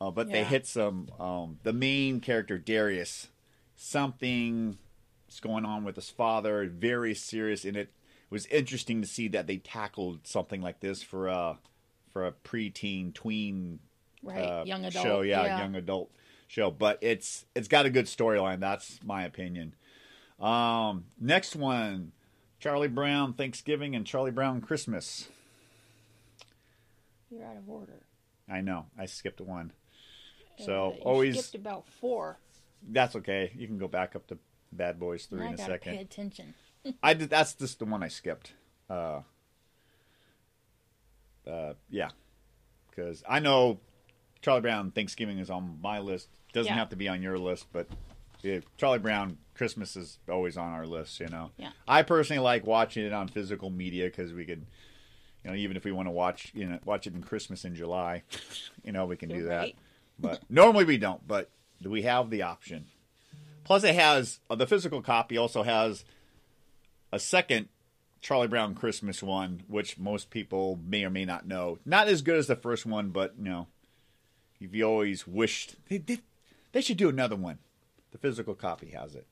Uh, 0.00 0.10
but 0.10 0.30
they 0.30 0.44
hit 0.44 0.66
some. 0.66 1.08
Um, 1.18 1.58
the 1.62 1.72
main 1.72 2.20
character 2.20 2.58
Darius, 2.58 3.28
something 3.76 4.76
is 5.30 5.40
going 5.40 5.64
on 5.64 5.84
with 5.84 5.96
his 5.96 6.10
father. 6.10 6.66
Very 6.66 7.14
serious, 7.14 7.64
and 7.64 7.78
it 7.78 7.88
was 8.30 8.46
interesting 8.46 9.00
to 9.02 9.06
see 9.08 9.28
that 9.28 9.46
they 9.46 9.58
tackled 9.58 10.26
something 10.26 10.60
like 10.60 10.80
this 10.80 11.02
for 11.02 11.28
a 11.28 11.58
for 12.12 12.26
a 12.26 12.32
preteen 12.32 13.12
tween 13.14 13.78
Right. 14.22 14.38
uh, 14.42 14.64
Young 14.66 14.84
adult. 14.84 15.04
show, 15.04 15.20
yeah, 15.20 15.58
young 15.58 15.76
adult 15.76 16.10
show. 16.48 16.70
But 16.70 16.98
it's 17.02 17.44
it's 17.54 17.68
got 17.68 17.86
a 17.86 17.90
good 17.90 18.06
storyline. 18.06 18.58
That's 18.60 18.98
my 19.04 19.24
opinion. 19.24 19.74
Um, 20.40 21.04
next 21.20 21.54
one, 21.54 22.12
Charlie 22.58 22.88
Brown 22.88 23.34
Thanksgiving 23.34 23.94
and 23.94 24.04
Charlie 24.06 24.30
Brown 24.32 24.60
Christmas. 24.60 25.28
You're 27.30 27.44
out 27.44 27.56
of 27.56 27.68
order. 27.68 28.02
I 28.48 28.60
know 28.60 28.86
I 28.98 29.06
skipped 29.06 29.40
one, 29.40 29.72
so 30.58 30.90
Uh, 30.92 30.94
you 30.96 31.00
always 31.02 31.38
skipped 31.44 31.54
about 31.66 31.88
four. 31.88 32.38
that's 32.82 33.16
okay. 33.16 33.52
You 33.56 33.66
can 33.66 33.78
go 33.78 33.88
back 33.88 34.14
up 34.16 34.26
to 34.28 34.38
Bad 34.72 34.98
Boys 35.00 35.26
Three 35.26 35.40
Now 35.40 35.48
in 35.48 35.54
a 35.54 35.58
second. 35.58 35.94
pay 35.96 36.00
attention. 36.02 36.54
I 37.02 37.14
did. 37.14 37.30
That's 37.30 37.54
just 37.54 37.78
the 37.78 37.84
one 37.84 38.02
I 38.02 38.08
skipped. 38.08 38.52
Uh, 38.90 39.20
uh, 41.46 41.74
yeah, 41.90 42.10
because 42.90 43.22
I 43.28 43.38
know 43.40 43.78
Charlie 44.42 44.62
Brown 44.62 44.90
Thanksgiving 44.90 45.38
is 45.38 45.50
on 45.50 45.78
my 45.80 45.98
list. 46.00 46.28
Doesn't 46.52 46.72
Yeah. 46.72 46.78
have 46.78 46.88
to 46.90 46.96
be 46.96 47.08
on 47.08 47.22
your 47.22 47.38
list, 47.38 47.66
but 47.72 47.88
yeah, 48.42 48.60
Charlie 48.76 48.98
Brown 48.98 49.38
Christmas 49.54 49.96
is 49.96 50.18
always 50.28 50.56
on 50.56 50.72
our 50.72 50.86
list. 50.86 51.20
You 51.20 51.28
know. 51.28 51.50
Yeah. 51.56 51.70
I 51.86 52.02
personally 52.02 52.40
like 52.42 52.66
watching 52.66 53.04
it 53.04 53.12
on 53.12 53.28
physical 53.28 53.70
media 53.70 54.06
because 54.06 54.32
we 54.32 54.44
could, 54.44 54.66
you 55.44 55.50
know, 55.50 55.56
even 55.56 55.76
if 55.76 55.84
we 55.84 55.92
want 55.92 56.06
to 56.08 56.12
watch, 56.12 56.50
you 56.54 56.66
know, 56.66 56.78
watch 56.84 57.06
it 57.06 57.14
in 57.14 57.22
Christmas 57.22 57.64
in 57.64 57.74
July, 57.74 58.22
you 58.82 58.92
know, 58.92 59.06
we 59.06 59.16
can 59.16 59.28
do 59.28 59.36
You're 59.36 59.48
that. 59.48 59.58
right. 59.58 59.76
But 60.18 60.40
normally 60.48 60.86
we 60.86 60.96
don't. 60.96 61.26
But 61.28 61.50
we 61.84 62.00
have 62.02 62.30
the 62.30 62.40
option. 62.40 62.86
Plus, 63.64 63.84
it 63.84 63.94
has 63.94 64.40
uh, 64.48 64.54
the 64.54 64.66
physical 64.66 65.02
copy 65.02 65.36
also 65.36 65.62
has 65.62 66.06
a 67.16 67.18
second 67.18 67.68
Charlie 68.20 68.46
Brown 68.46 68.74
Christmas 68.74 69.22
one, 69.22 69.62
which 69.66 69.98
most 69.98 70.30
people 70.30 70.78
may 70.86 71.04
or 71.04 71.10
may 71.10 71.24
not 71.24 71.46
know. 71.46 71.78
Not 71.84 72.08
as 72.08 72.22
good 72.22 72.36
as 72.36 72.46
the 72.46 72.56
first 72.56 72.86
one, 72.86 73.10
but 73.10 73.34
you 73.38 73.44
know, 73.44 73.66
if 74.60 74.74
you 74.74 74.84
always 74.84 75.26
wished 75.26 75.76
they 75.88 75.98
they, 75.98 76.20
they 76.72 76.80
should 76.80 76.98
do 76.98 77.08
another 77.08 77.36
one. 77.36 77.58
The 78.12 78.18
physical 78.18 78.54
copy 78.54 78.90
has 78.90 79.14
it. 79.14 79.26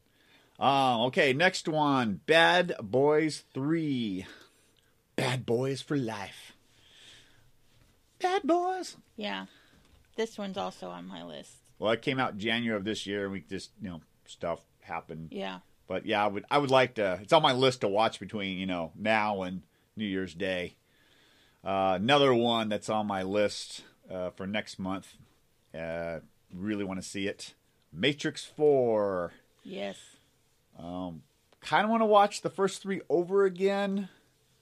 Uh, 0.58 1.04
okay, 1.06 1.32
next 1.32 1.68
one, 1.68 2.20
Bad 2.26 2.74
Boys 2.82 3.44
Three. 3.52 4.26
Bad 5.16 5.46
Boys 5.46 5.80
for 5.80 5.96
Life. 5.96 6.52
Bad 8.20 8.42
Boys. 8.42 8.96
Yeah. 9.16 9.46
This 10.16 10.38
one's 10.38 10.56
also 10.56 10.88
on 10.88 11.06
my 11.06 11.22
list. 11.22 11.52
Well, 11.78 11.92
it 11.92 12.02
came 12.02 12.18
out 12.18 12.38
January 12.38 12.76
of 12.76 12.84
this 12.84 13.06
year. 13.06 13.24
And 13.24 13.32
we 13.32 13.40
just 13.40 13.70
you 13.82 13.90
know 13.90 14.00
stuff 14.26 14.60
happened. 14.80 15.28
Yeah. 15.32 15.58
But 15.86 16.06
yeah, 16.06 16.24
I 16.24 16.28
would 16.28 16.44
I 16.50 16.58
would 16.58 16.70
like 16.70 16.94
to. 16.94 17.18
It's 17.22 17.32
on 17.32 17.42
my 17.42 17.52
list 17.52 17.82
to 17.82 17.88
watch 17.88 18.20
between 18.20 18.58
you 18.58 18.66
know 18.66 18.92
now 18.96 19.42
and 19.42 19.62
New 19.96 20.06
Year's 20.06 20.34
Day. 20.34 20.76
Uh, 21.64 21.94
another 21.96 22.34
one 22.34 22.68
that's 22.68 22.88
on 22.88 23.06
my 23.06 23.22
list 23.22 23.82
uh, 24.10 24.30
for 24.30 24.46
next 24.46 24.78
month. 24.78 25.14
Uh, 25.78 26.20
really 26.52 26.84
want 26.84 27.02
to 27.02 27.06
see 27.08 27.26
it. 27.26 27.54
Matrix 27.92 28.44
Four. 28.44 29.32
Yes. 29.62 29.96
Kind 31.64 31.84
of 31.84 31.90
want 31.90 32.02
to 32.02 32.06
watch 32.06 32.42
the 32.42 32.50
first 32.50 32.82
three 32.82 33.00
over 33.08 33.44
again 33.44 34.08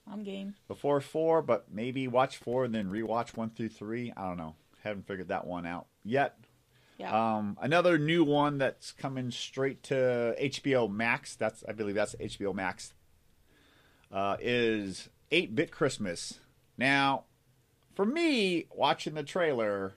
I'm 0.09 0.23
game. 0.23 0.55
before 0.69 1.01
four, 1.01 1.41
but 1.41 1.65
maybe 1.69 2.07
watch 2.07 2.37
four 2.37 2.63
and 2.63 2.73
then 2.73 2.89
rewatch 2.89 3.35
one 3.35 3.49
through 3.49 3.69
three. 3.69 4.13
I 4.15 4.27
don't 4.27 4.37
know. 4.37 4.55
Haven't 4.83 5.05
figured 5.07 5.27
that 5.27 5.45
one 5.45 5.65
out 5.65 5.87
yet. 6.05 6.37
Yeah. 7.03 7.35
Um, 7.37 7.57
another 7.61 7.97
new 7.97 8.23
one 8.23 8.57
that's 8.57 8.91
coming 8.91 9.29
straight 9.31 9.83
to 9.83 10.35
HBO 10.39 10.89
Max. 10.91 11.35
That's 11.35 11.63
I 11.67 11.73
believe 11.73 11.95
that's 11.95 12.15
HBO 12.15 12.53
Max. 12.55 12.93
Uh, 14.11 14.37
is 14.39 15.09
Eight 15.31 15.55
Bit 15.55 15.71
Christmas. 15.71 16.39
Now, 16.77 17.23
for 17.95 18.05
me, 18.05 18.67
watching 18.71 19.15
the 19.15 19.23
trailer, 19.23 19.93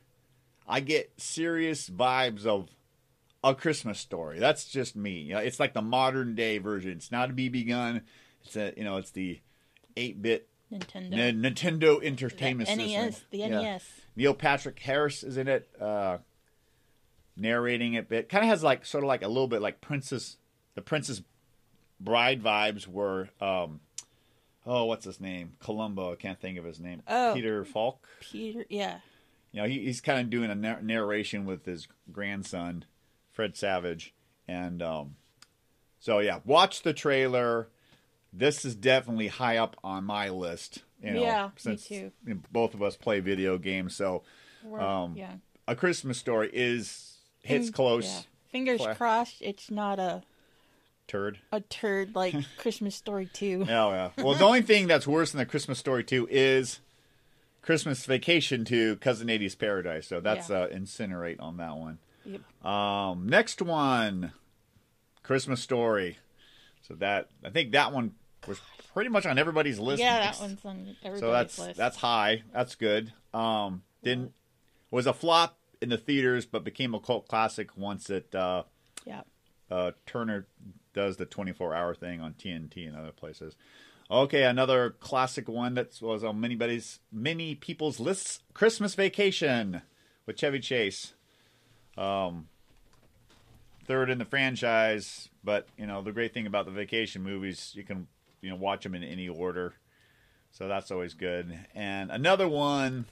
I 0.66 0.80
get 0.80 1.12
serious 1.18 1.88
vibes 1.88 2.46
of 2.46 2.68
a 3.44 3.54
Christmas 3.54 3.98
story. 4.00 4.38
That's 4.38 4.64
just 4.66 4.96
me. 4.96 5.20
You 5.20 5.34
know, 5.34 5.40
it's 5.40 5.60
like 5.60 5.74
the 5.74 5.82
modern 5.82 6.34
day 6.34 6.58
version. 6.58 6.92
It's 6.92 7.12
not 7.12 7.30
a 7.30 7.32
BB 7.32 7.68
gun. 7.68 8.02
It's 8.44 8.56
a 8.56 8.72
you 8.76 8.84
know 8.84 8.96
it's 8.96 9.10
the 9.12 9.40
eight 9.96 10.20
bit 10.22 10.48
Nintendo. 10.72 11.32
Nintendo 11.32 12.00
The 12.00 12.06
Entertainment 12.06 12.68
NES. 12.68 13.14
System. 13.14 13.26
The 13.30 13.38
Yeah. 13.38 13.48
NES. 13.48 13.84
Neil 14.16 14.34
Patrick 14.34 14.78
Harris 14.80 15.22
is 15.22 15.36
in 15.36 15.46
it, 15.46 15.68
uh, 15.80 16.18
narrating 17.36 17.94
it. 17.94 18.08
Bit 18.08 18.28
kind 18.28 18.44
of 18.44 18.48
has 18.50 18.62
like 18.62 18.84
sort 18.86 19.04
of 19.04 19.08
like 19.08 19.22
a 19.22 19.28
little 19.28 19.48
bit 19.48 19.62
like 19.62 19.80
Princess, 19.80 20.36
the 20.74 20.82
Princess 20.82 21.22
Bride 22.00 22.42
vibes. 22.42 22.86
Were 22.86 23.28
um, 23.40 23.80
oh, 24.66 24.84
what's 24.84 25.04
his 25.04 25.20
name? 25.20 25.54
Columbo. 25.60 26.12
I 26.12 26.16
can't 26.16 26.40
think 26.40 26.58
of 26.58 26.64
his 26.64 26.80
name. 26.80 27.02
Oh. 27.06 27.32
Peter 27.34 27.64
Falk. 27.64 28.06
Peter. 28.20 28.64
Yeah. 28.68 28.98
You 29.52 29.62
know, 29.62 29.68
he, 29.68 29.80
he's 29.80 30.00
kind 30.00 30.20
of 30.20 30.28
doing 30.28 30.50
a 30.50 30.54
nar- 30.54 30.82
narration 30.82 31.46
with 31.46 31.64
his 31.64 31.88
grandson, 32.12 32.84
Fred 33.32 33.56
Savage, 33.56 34.12
and 34.46 34.82
um, 34.82 35.16
so 35.98 36.18
yeah, 36.18 36.40
watch 36.44 36.82
the 36.82 36.92
trailer. 36.92 37.68
This 38.32 38.66
is 38.66 38.74
definitely 38.74 39.28
high 39.28 39.56
up 39.56 39.76
on 39.82 40.04
my 40.04 40.28
list. 40.28 40.82
You 41.02 41.12
know, 41.12 41.22
Yeah, 41.22 41.46
me 41.46 41.50
since 41.56 41.86
too. 41.88 42.12
both 42.52 42.74
of 42.74 42.82
us 42.82 42.96
play 42.96 43.20
video 43.20 43.56
games, 43.56 43.96
so 43.96 44.24
Um, 44.78 45.14
yeah. 45.16 45.36
a 45.66 45.74
Christmas 45.74 46.18
story 46.18 46.50
is 46.52 47.15
hits 47.46 47.70
close. 47.70 48.06
yeah. 48.06 48.20
Fingers 48.52 48.80
Cla- 48.80 48.94
crossed. 48.94 49.42
It's 49.42 49.70
not 49.70 49.98
a 49.98 50.22
Turd. 51.08 51.38
a 51.52 51.60
turd 51.60 52.14
like 52.14 52.34
Christmas 52.58 52.94
Story 52.96 53.28
Two. 53.32 53.62
Oh 53.68 53.90
yeah. 53.90 54.10
Well, 54.18 54.34
the 54.34 54.44
only 54.44 54.62
thing 54.62 54.86
that's 54.88 55.06
worse 55.06 55.32
than 55.32 55.40
a 55.40 55.46
Christmas 55.46 55.78
story 55.78 56.02
two 56.02 56.26
is 56.30 56.80
Christmas 57.62 58.04
Vacation 58.06 58.64
to 58.66 58.96
Cousin 58.96 59.30
Eddie's 59.30 59.54
Paradise. 59.54 60.06
So 60.08 60.20
that's 60.20 60.50
Yeah. 60.50 60.56
uh, 60.62 60.68
incinerate 60.68 61.40
on 61.40 61.58
that 61.58 61.76
one. 61.76 61.98
Yep. 62.24 62.66
Um, 62.66 63.28
next 63.28 63.62
one, 63.62 64.32
Christmas 65.22 65.60
Story. 65.60 66.18
So 66.88 66.94
that 66.94 67.28
I 67.44 67.50
think 67.50 67.72
that 67.72 67.92
one 67.92 68.12
was 68.48 68.60
pretty 68.94 69.10
much 69.10 69.26
on 69.26 69.38
everybody's 69.38 69.78
list. 69.78 70.00
Yeah, 70.00 70.18
that 70.20 70.40
one's 70.40 70.64
on 70.64 70.96
everybody's 71.04 71.20
so 71.20 71.30
that's 71.32 71.58
list. 71.58 71.76
that's 71.78 71.96
high. 71.96 72.42
That's 72.52 72.74
good. 72.74 73.12
Um, 73.34 73.82
didn't 74.02 74.32
was 74.90 75.06
a 75.06 75.12
flop 75.12 75.56
in 75.80 75.88
the 75.88 75.98
theaters, 75.98 76.46
but 76.46 76.64
became 76.64 76.94
a 76.94 77.00
cult 77.00 77.28
classic 77.28 77.76
once 77.76 78.10
it 78.10 78.34
uh, 78.34 78.64
yeah. 79.04 79.22
uh, 79.70 79.92
Turner 80.06 80.46
does 80.92 81.16
the 81.16 81.26
24 81.26 81.74
hour 81.74 81.94
thing 81.94 82.20
on 82.20 82.34
TNT 82.34 82.86
and 82.86 82.96
other 82.96 83.12
places. 83.12 83.56
Okay, 84.10 84.44
another 84.44 84.90
classic 84.90 85.48
one 85.48 85.74
that 85.74 86.00
was 86.00 86.22
on 86.22 86.40
many 86.40 86.54
buddies, 86.54 87.00
many 87.10 87.54
people's 87.54 87.98
lists. 87.98 88.40
Christmas 88.54 88.94
Vacation 88.94 89.82
with 90.26 90.36
Chevy 90.36 90.60
Chase. 90.60 91.12
Um, 91.98 92.48
third 93.86 94.10
in 94.10 94.18
the 94.18 94.24
franchise, 94.24 95.28
but 95.42 95.66
you 95.76 95.86
know 95.86 96.02
the 96.02 96.12
great 96.12 96.34
thing 96.34 96.46
about 96.46 96.66
the 96.66 96.72
vacation 96.72 97.22
movies, 97.22 97.72
you 97.74 97.82
can 97.82 98.06
you 98.40 98.50
know 98.50 98.56
watch 98.56 98.82
them 98.82 98.94
in 98.94 99.02
any 99.02 99.28
order, 99.28 99.74
so 100.52 100.68
that's 100.68 100.90
always 100.90 101.14
good. 101.14 101.58
And 101.74 102.10
another 102.10 102.48
one 102.48 103.06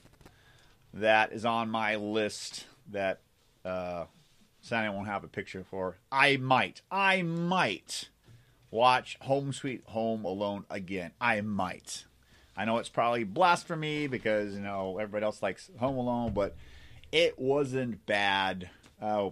that 0.95 1.31
is 1.31 1.45
on 1.45 1.69
my 1.69 1.95
list 1.95 2.65
that 2.91 3.19
uh, 3.63 4.05
Santa 4.61 4.91
won't 4.91 5.07
have 5.07 5.23
a 5.23 5.27
picture 5.27 5.63
for. 5.69 5.97
I 6.11 6.37
might, 6.37 6.81
I 6.89 7.21
might 7.21 8.09
watch 8.71 9.17
Home 9.21 9.53
Sweet 9.53 9.83
Home 9.87 10.25
Alone 10.25 10.65
again. 10.69 11.11
I 11.21 11.41
might. 11.41 12.05
I 12.57 12.65
know 12.65 12.77
it's 12.77 12.89
probably 12.89 13.23
blasphemy 13.25 14.07
because 14.07 14.53
you 14.53 14.61
know 14.61 14.97
everybody 14.97 15.25
else 15.25 15.41
likes 15.43 15.69
Home 15.79 15.97
Alone, 15.97 16.33
but 16.33 16.55
it 17.11 17.37
wasn't 17.37 18.05
bad. 18.05 18.69
Uh, 19.01 19.29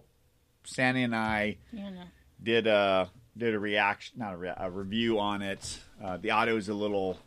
Sandy 0.65 1.03
and 1.03 1.15
I 1.15 1.57
Yeah, 1.71 1.89
no. 1.89 2.01
did 2.41 2.67
a 2.67 3.09
did 3.37 3.53
a 3.55 3.59
reaction, 3.59 4.19
not 4.19 4.33
a, 4.33 4.37
rea- 4.37 4.53
a 4.57 4.69
review 4.69 5.19
on 5.19 5.41
it. 5.41 5.79
Uh, 6.03 6.17
the 6.17 6.31
audio 6.31 6.55
is 6.57 6.69
a 6.69 6.73
little 6.73 7.17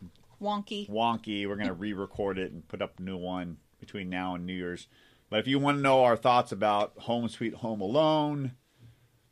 Wonky. 0.41 0.87
wonky. 0.89 1.47
We're 1.47 1.55
gonna 1.55 1.73
re-record 1.73 2.37
it 2.37 2.51
and 2.51 2.67
put 2.67 2.81
up 2.81 2.99
a 2.99 3.01
new 3.01 3.17
one 3.17 3.57
between 3.87 4.09
now 4.09 4.35
and 4.35 4.45
New 4.45 4.53
Year's. 4.53 4.87
But 5.29 5.39
if 5.39 5.47
you 5.47 5.59
want 5.59 5.77
to 5.77 5.81
know 5.81 6.03
our 6.03 6.15
thoughts 6.17 6.51
about 6.51 6.93
Home 6.99 7.27
Sweet 7.29 7.55
Home 7.55 7.81
Alone, 7.81 8.51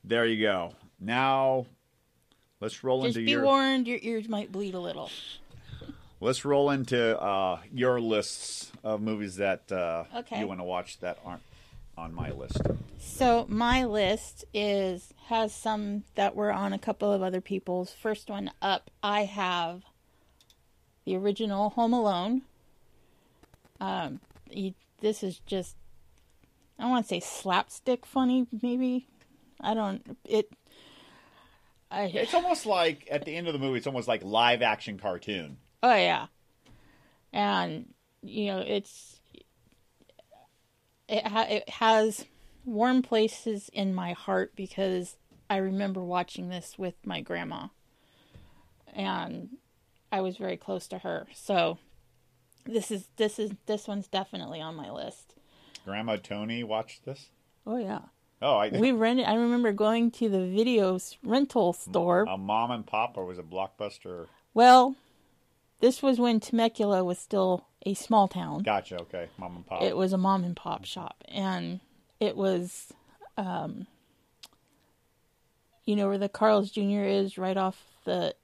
there 0.03 0.25
you 0.25 0.41
go. 0.41 0.73
Now 0.99 1.67
let's 2.61 2.83
roll 2.83 3.03
Just 3.03 3.17
into 3.17 3.25
be 3.25 3.31
your 3.31 3.43
warned, 3.43 3.87
your 3.87 3.99
ears 4.01 4.27
might 4.29 4.51
bleed 4.51 4.73
a 4.73 4.79
little. 4.79 5.09
let's 6.21 6.43
roll 6.45 6.69
into 6.71 7.19
uh, 7.21 7.59
your 7.71 7.99
lists 8.01 8.71
of 8.83 9.01
movies 9.01 9.35
that 9.37 9.69
uh, 9.71 10.05
Okay. 10.15 10.39
you 10.39 10.47
want 10.47 10.59
to 10.61 10.63
watch 10.65 10.99
that 10.99 11.19
aren't 11.25 11.41
on 11.97 12.13
my 12.13 12.29
list. 12.31 12.61
So 12.99 13.45
my 13.49 13.83
list 13.85 14.43
is 14.53 15.13
has 15.27 15.53
some 15.53 16.03
that 16.15 16.35
were 16.35 16.51
on 16.51 16.71
a 16.73 16.79
couple 16.79 17.11
of 17.11 17.21
other 17.21 17.41
people's. 17.41 17.91
First 17.93 18.29
one 18.29 18.51
up, 18.61 18.89
I 19.03 19.23
have 19.25 19.83
the 21.05 21.15
original 21.15 21.69
Home 21.71 21.93
Alone. 21.93 22.41
Um, 23.79 24.19
you, 24.49 24.73
this 25.01 25.23
is 25.23 25.39
just 25.39 25.75
I 26.77 26.83
don't 26.83 26.91
want 26.91 27.05
to 27.05 27.09
say 27.09 27.19
slapstick 27.19 28.05
funny, 28.05 28.47
maybe. 28.61 29.07
I 29.61 29.73
don't. 29.73 30.17
It. 30.25 30.51
I, 31.89 32.03
It's 32.05 32.33
almost 32.33 32.65
like 32.65 33.07
at 33.09 33.25
the 33.25 33.35
end 33.35 33.47
of 33.47 33.53
the 33.53 33.59
movie, 33.59 33.77
it's 33.77 33.87
almost 33.87 34.07
like 34.07 34.23
live 34.23 34.61
action 34.61 34.99
cartoon. 34.99 35.57
Oh 35.81 35.95
yeah, 35.95 36.27
and 37.31 37.93
you 38.21 38.47
know 38.47 38.59
it's 38.59 39.19
it 41.07 41.25
ha- 41.25 41.47
it 41.49 41.69
has 41.69 42.25
warm 42.65 43.01
places 43.01 43.69
in 43.71 43.93
my 43.93 44.13
heart 44.13 44.53
because 44.55 45.17
I 45.49 45.57
remember 45.57 46.03
watching 46.03 46.49
this 46.49 46.77
with 46.77 46.95
my 47.05 47.21
grandma, 47.21 47.67
and 48.93 49.49
I 50.11 50.21
was 50.21 50.35
very 50.37 50.57
close 50.57 50.87
to 50.87 50.97
her. 50.97 51.27
So 51.33 51.77
this 52.65 52.91
is 52.91 53.07
this 53.17 53.39
is 53.39 53.51
this 53.65 53.87
one's 53.87 54.07
definitely 54.07 54.61
on 54.61 54.75
my 54.75 54.91
list. 54.91 55.33
Grandma 55.85 56.17
Tony 56.17 56.63
watched 56.63 57.05
this. 57.05 57.29
Oh 57.67 57.77
yeah, 57.77 57.99
Oh, 58.41 58.57
I, 58.57 58.69
we 58.69 58.91
rented. 58.91 59.25
I 59.25 59.35
remember 59.35 59.71
going 59.71 60.11
to 60.11 60.29
the 60.29 60.45
video 60.45 60.99
rental 61.23 61.73
store. 61.73 62.25
a 62.27 62.37
mom 62.37 62.71
and 62.71 62.85
pop, 62.85 63.17
or 63.17 63.25
was 63.25 63.39
it 63.39 63.49
Blockbuster? 63.49 64.27
Well, 64.53 64.95
this 65.79 66.03
was 66.03 66.19
when 66.19 66.39
Temecula 66.39 67.03
was 67.03 67.17
still 67.17 67.65
a 67.85 67.93
small 67.93 68.27
town. 68.27 68.63
Gotcha. 68.63 68.99
Okay, 69.01 69.29
mom 69.37 69.55
and 69.57 69.65
pop. 69.65 69.81
It 69.81 69.95
was 69.95 70.13
a 70.13 70.17
mom 70.17 70.43
and 70.43 70.55
pop 70.55 70.85
shop, 70.85 71.23
and 71.29 71.79
it 72.19 72.35
was, 72.35 72.93
um, 73.37 73.87
you 75.85 75.95
know, 75.95 76.07
where 76.07 76.17
the 76.17 76.29
Carl's 76.29 76.71
Jr. 76.71 77.03
is, 77.03 77.37
right 77.37 77.57
off 77.57 77.81
the 78.03 78.35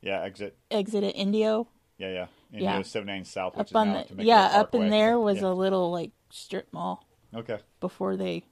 yeah, 0.00 0.22
exit. 0.22 0.56
exit 0.70 1.02
at 1.04 1.16
Indio. 1.16 1.66
Yeah, 1.98 2.12
yeah. 2.12 2.26
And 2.52 2.62
Yeah. 2.62 2.76
yeah. 2.78 2.82
79 2.82 3.24
South, 3.24 3.54
which 3.56 3.60
Up 3.60 3.66
is 3.68 3.74
on 3.76 3.92
the 4.16 4.24
yeah, 4.24 4.46
up 4.46 4.74
in 4.74 4.88
there 4.90 5.18
was 5.18 5.40
Yeah. 5.42 5.48
a 5.48 5.52
little 5.54 5.90
like 5.90 6.10
strip 6.30 6.72
mall 6.72 7.06
Okay. 7.34 7.58
before 7.80 8.16
they, 8.16 8.44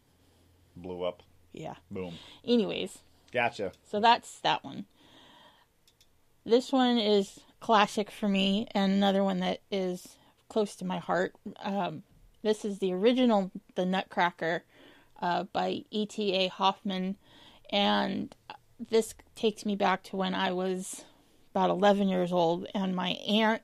Blew 0.76 1.02
up. 1.02 1.22
yeah. 1.52 1.74
Boom. 1.90 2.14
Anyways, 2.44 2.98
Gotcha. 3.32 3.72
so 3.84 3.98
that's 4.00 4.38
that 4.40 4.62
one. 4.64 4.86
This 6.44 6.72
one 6.72 6.98
is 6.98 7.40
classic 7.60 8.10
for 8.10 8.28
me, 8.28 8.66
and 8.72 8.92
another 8.92 9.22
one 9.22 9.40
that 9.40 9.60
is 9.70 10.16
close 10.48 10.76
to 10.76 10.84
my 10.84 10.98
heart. 10.98 11.34
Um, 11.60 12.04
this 12.42 12.64
is 12.64 12.78
the 12.78 12.92
original, 12.92 13.50
The 13.74 13.84
Nutcracker, 13.84 14.64
uh, 15.20 15.42
by 15.44 15.84
E.T.A. 15.90 16.48
Hoffmann, 16.48 17.16
and 17.70 18.34
this 18.78 19.14
takes 19.34 19.66
me 19.66 19.74
back 19.74 20.04
to 20.04 20.16
when 20.16 20.34
I 20.34 20.52
was 20.52 21.04
about 21.50 21.68
11 21.70 22.08
years 22.08 22.32
old, 22.32 22.66
and 22.74 22.94
my 22.94 23.10
aunt 23.26 23.62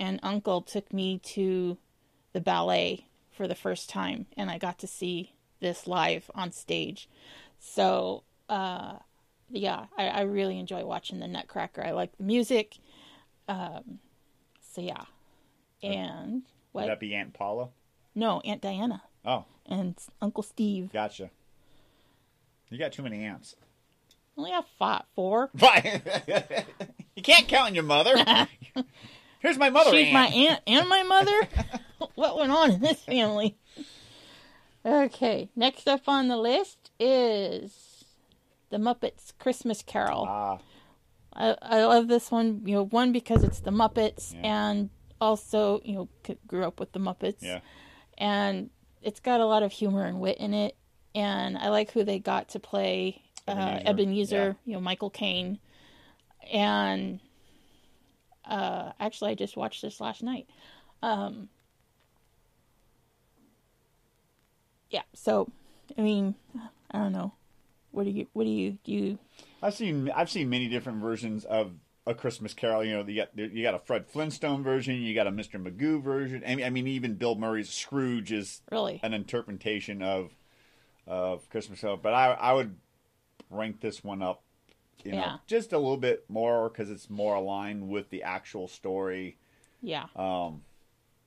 and 0.00 0.18
uncle 0.24 0.62
took 0.62 0.92
me 0.92 1.18
to 1.18 1.76
the 2.32 2.40
ballet 2.40 3.06
for 3.30 3.46
the 3.46 3.54
first 3.54 3.88
time, 3.88 4.26
and 4.36 4.50
I 4.50 4.58
got 4.58 4.78
to 4.80 4.86
see 4.88 5.34
this 5.60 5.86
live 5.86 6.28
on 6.34 6.50
stage. 6.52 7.08
So, 7.60 8.24
uh, 8.48 8.94
yeah, 9.50 9.84
I, 9.96 10.08
I 10.08 10.20
really 10.22 10.58
enjoy 10.58 10.84
watching 10.84 11.20
the 11.20 11.28
Nutcracker. 11.28 11.84
I 11.86 11.92
like 11.92 12.16
the 12.16 12.24
music. 12.24 12.78
Um, 13.48 13.98
so 14.72 14.80
yeah, 14.80 15.04
and 15.82 16.42
what? 16.72 16.82
Would 16.84 16.90
that 16.90 17.00
be 17.00 17.14
Aunt 17.14 17.32
Paula? 17.34 17.68
no, 18.14 18.40
Aunt 18.40 18.60
Diana 18.62 19.02
Oh, 19.24 19.44
and 19.66 19.94
Uncle 20.22 20.42
Steve. 20.42 20.90
gotcha. 20.92 21.30
You 22.70 22.78
got 22.78 22.92
too 22.92 23.02
many 23.02 23.24
aunts. 23.24 23.56
Only 24.38 24.52
have 24.52 24.64
five, 24.78 25.02
four. 25.14 25.50
Five. 25.56 25.84
you 27.16 27.22
can't 27.22 27.48
count 27.48 27.66
on 27.66 27.74
your 27.74 27.84
mother. 27.84 28.14
Here's 29.40 29.58
my 29.58 29.70
mother 29.70 29.90
She's 29.90 30.06
aunt. 30.06 30.12
my 30.12 30.26
aunt 30.26 30.60
and 30.66 30.88
my 30.88 31.02
mother. 31.02 31.48
what 32.14 32.38
went 32.38 32.52
on 32.52 32.72
in 32.72 32.80
this 32.80 33.02
family? 33.02 33.56
Okay, 34.84 35.50
next 35.56 35.86
up 35.88 36.02
on 36.08 36.28
the 36.28 36.36
list 36.36 36.90
is 36.98 38.04
the 38.70 38.78
Muppets 38.78 39.32
Christmas 39.38 39.82
Carol. 39.82 40.26
Ah, 40.28 40.58
I, 41.34 41.56
I 41.60 41.84
love 41.84 42.08
this 42.08 42.30
one, 42.30 42.62
you 42.64 42.74
know, 42.76 42.84
one 42.86 43.12
because 43.12 43.44
it's 43.44 43.60
the 43.60 43.70
Muppets, 43.70 44.32
Yeah. 44.34 44.40
and 44.72 44.90
also, 45.20 45.80
you 45.84 45.94
know, 45.94 46.36
grew 46.46 46.64
up 46.64 46.80
with 46.80 46.92
the 46.92 46.98
Muppets, 46.98 47.40
yeah. 47.40 47.60
and 48.16 48.70
it's 49.02 49.20
got 49.20 49.40
a 49.40 49.46
lot 49.46 49.62
of 49.62 49.70
humor 49.72 50.04
and 50.04 50.18
wit 50.18 50.38
in 50.38 50.54
it, 50.54 50.76
and 51.14 51.58
I 51.58 51.68
like 51.68 51.90
who 51.92 52.02
they 52.04 52.18
got 52.18 52.48
to 52.50 52.60
play 52.60 53.22
uh, 53.46 53.52
Ebenezer, 53.52 53.88
Ebenezer, 53.90 54.36
yeah. 54.36 54.52
you 54.64 54.72
know, 54.74 54.80
Michael 54.80 55.10
Caine, 55.10 55.58
and 56.50 57.20
uh, 58.50 58.92
actually, 59.00 59.30
I 59.30 59.34
just 59.34 59.56
watched 59.56 59.80
this 59.80 60.00
last 60.00 60.22
night. 60.22 60.48
Um, 61.02 61.48
yeah, 64.90 65.02
so 65.14 65.48
I 65.96 66.02
mean, 66.02 66.34
I 66.90 66.98
don't 66.98 67.12
know. 67.12 67.32
What 67.92 68.04
do 68.04 68.10
you? 68.10 68.26
What 68.32 68.44
do 68.44 68.50
you 68.50 68.78
do? 68.84 68.92
You, 68.92 69.18
I've 69.62 69.74
seen 69.74 70.10
I've 70.10 70.30
seen 70.30 70.50
many 70.50 70.68
different 70.68 71.00
versions 71.00 71.44
of 71.44 71.72
a 72.06 72.14
Christmas 72.14 72.54
Carol. 72.54 72.84
You 72.84 72.98
know, 72.98 73.04
you 73.06 73.16
got 73.16 73.36
you 73.36 73.62
got 73.62 73.74
a 73.74 73.78
Fred 73.78 74.06
Flintstone 74.06 74.62
version, 74.62 74.96
you 74.96 75.14
got 75.14 75.26
a 75.26 75.32
Mr. 75.32 75.62
Magoo 75.62 76.02
version. 76.02 76.42
I 76.46 76.56
mean, 76.56 76.66
I 76.66 76.70
mean, 76.70 76.86
even 76.88 77.14
Bill 77.14 77.36
Murray's 77.36 77.70
Scrooge 77.70 78.32
is 78.32 78.62
really? 78.70 79.00
an 79.02 79.14
interpretation 79.14 80.02
of 80.02 80.32
of 81.06 81.48
Christmas 81.50 81.80
Carol. 81.80 81.96
But 81.96 82.14
I 82.14 82.32
I 82.32 82.52
would 82.52 82.76
rank 83.48 83.80
this 83.80 84.04
one 84.04 84.22
up, 84.22 84.42
you 85.04 85.12
know, 85.12 85.18
Yeah. 85.18 85.36
just 85.46 85.72
a 85.72 85.78
little 85.78 85.96
bit 85.96 86.24
more 86.28 86.68
because 86.68 86.90
it's 86.90 87.08
more 87.10 87.34
aligned 87.36 87.88
with 87.88 88.10
the 88.10 88.22
actual 88.22 88.68
story. 88.68 89.36
Yeah, 89.82 90.06
Um, 90.14 90.62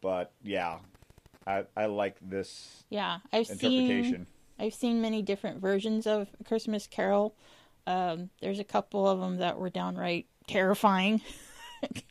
but 0.02 0.32
yeah, 0.44 0.80
I 1.48 1.66
I 1.76 1.86
like 1.88 2.18
this 2.22 2.84
yeah. 2.90 3.20
I've 3.32 3.48
seen. 3.48 4.28
I've 4.60 4.74
seen 4.76 5.02
many 5.02 5.22
different 5.24 5.60
versions 5.60 6.06
of 6.06 6.28
Christmas 6.46 6.86
Carol. 6.88 7.36
Um, 7.88 8.30
there's 8.42 8.60
a 8.60 8.64
couple 8.64 9.08
of 9.10 9.20
them 9.20 9.38
that 9.38 9.58
were 9.58 9.70
downright 9.70 10.28
terrifying. 10.48 11.22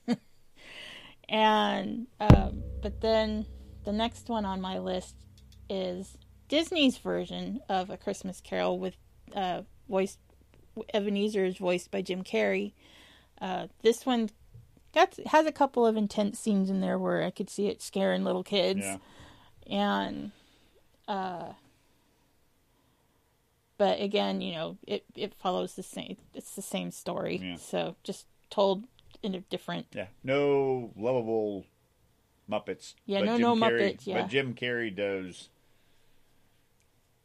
and 1.29 2.07
um, 2.21 2.63
but 2.83 3.01
then 3.01 3.47
the 3.85 3.93
next 3.93 4.29
one 4.29 4.45
on 4.45 4.61
my 4.61 4.79
list 4.79 5.15
is 5.71 6.19
Disney's 6.49 6.99
version 6.99 7.61
of 7.69 7.91
A 7.91 7.97
Christmas 7.97 8.41
Carol 8.41 8.79
with 8.79 8.97
uh, 9.35 9.63
voiced 9.89 10.19
Ebenezer 10.95 11.45
is 11.45 11.57
voiced 11.59 11.91
by 11.91 12.03
Jim 12.03 12.23
Carrey. 12.25 12.73
Uh, 13.41 13.67
this 13.83 14.07
one 14.07 14.31
got 14.95 15.17
has 15.27 15.47
a 15.47 15.53
couple 15.53 15.87
of 15.87 15.97
intense 15.97 16.39
scenes 16.39 16.71
in 16.71 16.81
there 16.81 16.99
where 16.99 17.23
I 17.23 17.31
could 17.31 17.51
see 17.51 17.67
it 17.69 17.81
scaring 17.83 18.25
little 18.25 18.45
kids 18.45 18.81
Yeah, 18.83 18.99
and 19.67 20.33
uh 21.09 21.53
but 23.79 24.01
again 24.01 24.41
you 24.41 24.53
know 24.53 24.77
it 24.87 25.05
it 25.17 25.35
follows 25.35 25.75
the 25.75 25.83
same 25.83 26.17
it's 26.35 26.55
the 26.55 26.63
same 26.63 26.91
story 26.91 27.41
Yeah. 27.43 27.57
so 27.57 27.97
just 28.05 28.27
told 28.51 28.85
in 29.23 29.35
a 29.35 29.41
different 29.41 29.87
yeah. 29.95 30.07
No 30.23 30.91
lovable 30.97 31.65
Muppets. 32.51 32.95
Yeah, 33.07 33.21
no- 33.21 33.39
Jim 33.39 33.41
no 33.41 33.55
Carrey- 33.57 33.81
Muppets, 33.95 34.07
yeah. 34.07 34.21
But 34.23 34.29
Jim 34.31 34.55
Carrey 34.55 34.95
does 34.95 35.49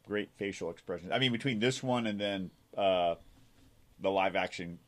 great 0.06 0.30
facial 0.38 0.70
expressions. 0.70 1.10
I 1.12 1.18
mean, 1.18 1.32
between 1.32 1.58
this 1.58 1.82
one 1.82 2.06
and 2.06 2.18
then 2.20 2.50
uh, 2.76 3.16
the 4.00 4.10
live 4.10 4.36
action, 4.36 4.78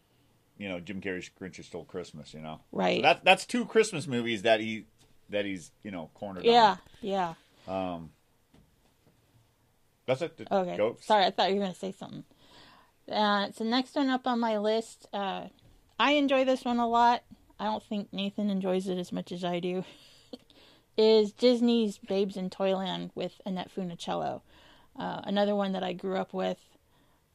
you 0.59 0.69
know, 0.69 0.81
Jim 0.81 1.01
Carrey's 1.01 1.31
Grinch 1.41 1.63
Stole 1.65 1.85
Christmas. 1.85 2.35
You 2.35 2.41
know, 2.41 2.61
Right. 2.73 2.99
So 2.99 3.03
that's 3.03 3.21
that's 3.23 3.47
two 3.47 3.65
Christmas 3.65 4.07
movies 4.07 4.43
that 4.43 4.61
he 4.61 4.87
that 5.31 5.45
he's 5.45 5.71
you 5.83 5.91
know 5.91 6.11
cornered. 6.15 6.45
Yeah, 6.45 6.77
yeah. 7.01 7.35
Um. 7.69 8.11
That's 10.07 10.23
it. 10.23 10.41
Okay. 10.51 10.77
Go. 10.77 10.97
Sorry, 11.01 11.25
I 11.25 11.31
thought 11.31 11.51
you 11.51 11.57
were 11.57 11.63
going 11.63 11.73
to 11.73 11.79
say 11.79 11.93
something. 11.93 12.25
Uh, 13.11 13.51
so 13.53 13.65
next 13.65 13.95
one 13.95 14.09
up 14.09 14.27
on 14.27 14.41
my 14.41 14.59
list, 14.59 15.07
uh, 15.13 15.45
I 16.01 16.13
enjoy 16.13 16.45
this 16.45 16.65
one 16.65 16.79
a 16.79 16.89
lot. 16.89 17.23
I 17.61 17.65
don't 17.65 17.83
think 17.83 18.13
Nathan 18.13 18.51
enjoys 18.51 18.89
it 18.89 18.99
as 18.99 19.13
much 19.13 19.31
as 19.31 19.45
I 19.45 19.61
do. 19.61 19.85
is 20.97 21.33
Disney's 21.33 21.99
Babes 21.99 22.37
in 22.37 22.51
Toyland 22.51 23.11
with 23.15 23.41
Annette 23.47 23.71
Funicello. 23.75 24.43
Uh, 24.99 25.21
another 25.25 25.55
one 25.55 25.73
that 25.73 25.83
I 25.83 25.93
grew 25.93 26.17
up 26.17 26.33
with. 26.35 26.59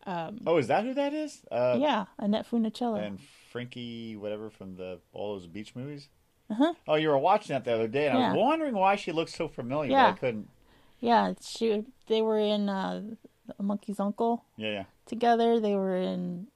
Oh, 0.06 0.58
is 0.58 0.68
that 0.68 0.84
who 0.84 0.94
that 0.94 1.14
is? 1.14 1.42
Uh, 1.52 1.78
yeah, 1.80 2.06
Annette 2.20 2.50
Funicello. 2.50 3.04
And 3.06 3.20
Frankie, 3.52 4.16
whatever 4.16 4.50
from 4.50 4.76
the 4.76 5.00
all 5.14 5.34
those 5.34 5.48
beach 5.48 5.76
movies. 5.76 6.10
Uh-huh. 6.50 6.74
Oh, 6.88 6.96
you 6.96 7.10
were 7.10 7.18
watching 7.18 7.54
that 7.56 7.66
the 7.66 7.74
other 7.74 7.88
day, 7.88 8.08
and 8.08 8.18
I 8.18 8.30
was 8.30 8.38
wondering 8.38 8.76
why 8.76 8.96
she 8.98 9.12
looked 9.12 9.32
so 9.32 9.48
familiar. 9.48 9.92
Yeah. 9.92 10.08
I 10.10 10.12
couldn't. 10.12 10.48
yeah, 11.00 11.34
she. 11.42 11.84
They 12.08 12.22
were 12.22 12.38
in 12.38 12.70
uh, 12.70 13.02
Monkey's 13.60 14.00
Uncle. 14.00 14.44
Yeah, 14.58 14.70
yeah. 14.72 14.84
together. 15.08 15.60
They 15.60 15.74
were 15.76 15.96
in. 15.98 16.48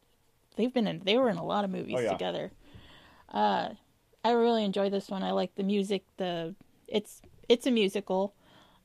They've 0.57 0.71
been 0.73 0.87
in. 0.87 0.99
They 1.03 1.17
were 1.17 1.29
in 1.29 1.37
a 1.37 1.45
lot 1.45 1.63
of 1.63 1.71
movies 1.71 1.95
Oh, 1.97 2.01
yeah. 2.01 2.11
together. 2.11 2.51
Uh, 3.33 3.69
I 4.23 4.31
really 4.31 4.63
enjoy 4.63 4.89
this 4.91 5.09
one. 5.09 5.23
I 5.23 5.31
like 5.31 5.55
the 5.55 5.63
music. 5.63 6.03
The 6.17 6.53
it's 6.87 7.21
it's 7.47 7.65
a 7.65 7.71
musical, 7.71 8.35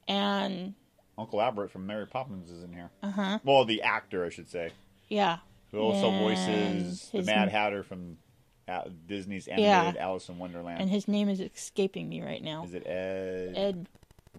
and 0.08 0.74
Uncle 1.16 1.40
Albert 1.40 1.70
from 1.70 1.86
Mary 1.86 2.06
Poppins 2.06 2.50
is 2.50 2.62
in 2.62 2.72
here. 2.72 2.90
uh 3.02 3.10
huh. 3.10 3.38
Well, 3.44 3.64
the 3.64 3.82
actor, 3.82 4.24
I 4.24 4.30
should 4.30 4.48
say, 4.48 4.72
Yeah, 5.08 5.38
who 5.70 5.78
also 5.78 6.08
And 6.10 6.20
voices 6.22 7.08
the 7.10 7.18
his 7.18 7.26
Mad 7.26 7.48
Hatter 7.50 7.82
from 7.82 8.18
uh, 8.66 8.82
Disney's 9.06 9.46
animated 9.46 9.96
Alice 10.00 10.28
in 10.28 10.38
Wonderland. 10.38 10.80
and 10.80 10.90
his 10.90 11.06
name 11.06 11.28
is 11.28 11.40
escaping 11.40 12.08
me 12.08 12.22
right 12.22 12.42
now. 12.42 12.64
is 12.64 12.74
it 12.74 12.86
Ed, 12.86 13.52
Ed. 13.56 13.88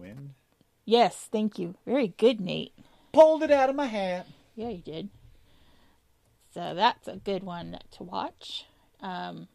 Wynn? 0.00 0.34
Yes, 0.84 1.28
thank 1.32 1.58
you. 1.58 1.74
Very 1.86 2.08
good, 2.08 2.40
Nate. 2.40 2.72
Pulled 3.12 3.42
it 3.42 3.50
out 3.50 3.70
of 3.70 3.76
my 3.76 3.86
hat. 3.86 4.26
Yeah, 4.54 4.68
you 4.68 4.82
did. 4.82 5.08
So 6.54 6.74
that's 6.74 7.08
a 7.08 7.16
good 7.16 7.42
one 7.42 7.78
to 7.92 8.02
watch. 8.02 8.66
Um, 9.00 9.48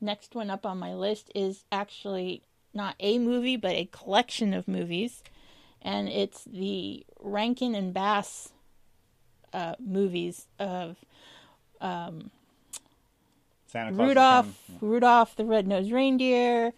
next 0.00 0.34
one 0.34 0.50
up 0.50 0.66
on 0.66 0.78
my 0.78 0.94
list 0.94 1.30
is 1.34 1.64
actually 1.70 2.42
not 2.74 2.96
a 3.00 3.18
movie, 3.18 3.56
but 3.56 3.72
a 3.72 3.86
collection 3.86 4.52
of 4.52 4.66
movies, 4.68 5.22
and 5.82 6.08
it's 6.08 6.44
the 6.44 7.04
Rankin 7.20 7.74
and 7.74 7.92
Bass 7.94 8.50
uh, 9.52 9.74
movies 9.78 10.46
of 10.58 10.96
Santa 11.80 12.30
Claus 13.92 14.08
Rudolph, 14.08 14.46
coming. 14.66 14.78
Rudolph 14.80 15.36
the 15.36 15.44
Red-Nosed 15.44 15.92
Reindeer, 15.92 16.72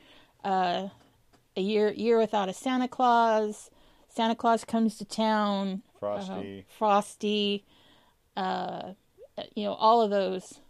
uh, 0.45 0.89
a 1.57 1.61
year 1.61 1.91
year 1.93 2.19
without 2.19 2.49
a 2.49 2.53
Santa 2.53 2.89
Claus, 2.89 3.71
Santa 4.09 4.35
Claus 4.35 4.65
comes 4.65 4.97
to 4.99 5.05
town, 5.05 5.83
Frosty, 5.99 6.61
uh, 6.69 6.73
Frosty, 6.79 7.65
uh, 8.37 8.93
you 9.55 9.65
know, 9.65 9.75
all 9.75 10.01
of 10.03 10.11
those. 10.11 10.61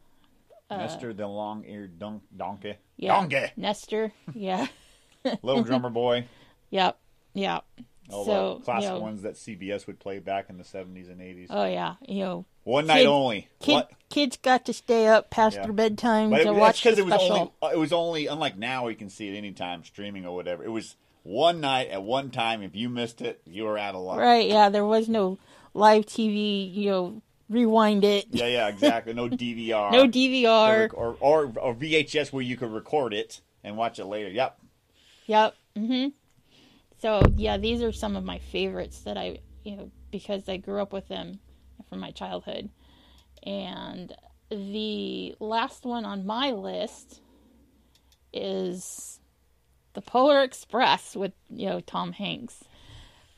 Nestor 0.71 1.14
the 1.14 1.27
long-eared 1.27 1.99
don- 1.99 2.21
donkey. 2.37 2.73
uh, 2.73 2.75
Yeah. 2.99 3.21
Donkey. 3.21 3.53
Nestor, 3.57 4.12
yeah, 4.35 4.67
Little 5.43 5.62
drummer 5.62 5.88
boy. 5.88 6.27
yep, 6.71 6.99
yep. 7.33 7.64
All 8.11 8.25
so 8.25 8.55
the 8.59 8.64
classic 8.64 8.88
you 8.90 8.94
know, 8.97 9.01
ones 9.01 9.23
that 9.23 9.35
CBS 9.35 9.87
would 9.87 9.99
play 9.99 10.18
back 10.18 10.47
in 10.49 10.57
the 10.59 10.64
70s 10.64 11.11
and 11.11 11.21
80s. 11.21 11.47
Oh 11.51 11.64
yeah, 11.66 11.94
you 12.07 12.21
know, 12.25 12.44
One 12.64 12.87
night 12.87 13.07
only. 13.07 13.49
kid, 13.61 13.85
kids 14.09 14.37
got 14.37 14.64
to 14.66 14.73
stay 14.73 15.07
up 15.07 15.31
past 15.31 15.57
Yeah. 15.57 15.64
their 15.64 15.73
bedtime 15.73 16.31
But 16.31 16.42
to 16.44 16.49
it, 16.49 16.55
watch 16.55 16.83
because 16.83 16.97
the 16.97 17.03
it 17.03 17.05
was 17.07 17.14
special. 17.14 17.37
only 17.37 17.53
uh, 17.62 17.66
it 17.75 17.79
was 17.79 17.92
only 17.92 18.27
unlike 18.27 18.57
now 18.57 18.88
you 18.88 18.97
can 18.97 19.11
see 19.11 19.29
it 19.29 19.37
anytime 19.37 19.85
streaming 19.85 20.25
or 20.27 20.35
whatever. 20.35 20.64
It 20.64 20.71
was 20.71 20.97
one 21.23 21.61
night 21.61 21.88
at 21.90 22.03
one 22.03 22.31
time. 22.31 22.62
If 22.62 22.75
you 22.75 22.88
missed 22.88 23.21
it, 23.21 23.42
you 23.44 23.64
were 23.64 23.77
out 23.77 23.94
of 23.94 24.01
luck. 24.03 24.18
Right? 24.18 24.49
Yeah, 24.49 24.71
there 24.71 24.87
was 24.87 25.09
no 25.09 25.38
live 25.75 26.07
TV. 26.07 26.73
You 26.75 26.90
know, 26.90 27.23
rewind 27.51 28.05
it. 28.05 28.27
Yeah, 28.31 28.47
yeah, 28.47 28.68
exactly. 28.68 29.12
No 29.12 29.29
DVR. 29.29 29.92
No 29.92 30.07
DVR. 30.09 30.88
or, 30.94 31.16
or 31.21 31.53
or 31.61 31.75
VHS 31.75 32.33
where 32.33 32.42
you 32.42 32.57
could 32.57 32.71
record 32.73 33.12
it 33.12 33.42
and 33.62 33.77
watch 33.77 33.99
it 33.99 34.07
later. 34.07 34.31
Yep. 34.31 34.59
Yep. 35.27 35.55
Mhm. 35.77 36.12
So 37.01 37.23
yeah, 37.37 37.57
these 37.59 37.83
are 37.83 37.93
some 37.93 38.17
of 38.17 38.25
my 38.25 38.39
favorites 38.39 39.01
that 39.01 39.17
I, 39.17 39.39
you 39.65 39.77
know, 39.77 39.91
because 40.11 40.49
I 40.49 40.57
grew 40.57 40.81
up 40.81 40.93
with 40.93 41.09
them 41.09 41.39
from 41.89 42.01
my 42.01 42.11
childhood. 42.11 42.71
And 43.45 44.15
the 44.51 45.37
last 45.39 45.85
one 45.85 46.05
on 46.05 46.27
my 46.27 46.51
list 46.51 47.21
is 48.33 49.21
the 49.95 50.03
Polar 50.03 50.43
Express 50.43 51.17
with 51.17 51.33
you 51.49 51.67
know 51.67 51.81
Tom 51.81 52.13
Hanks. 52.13 52.65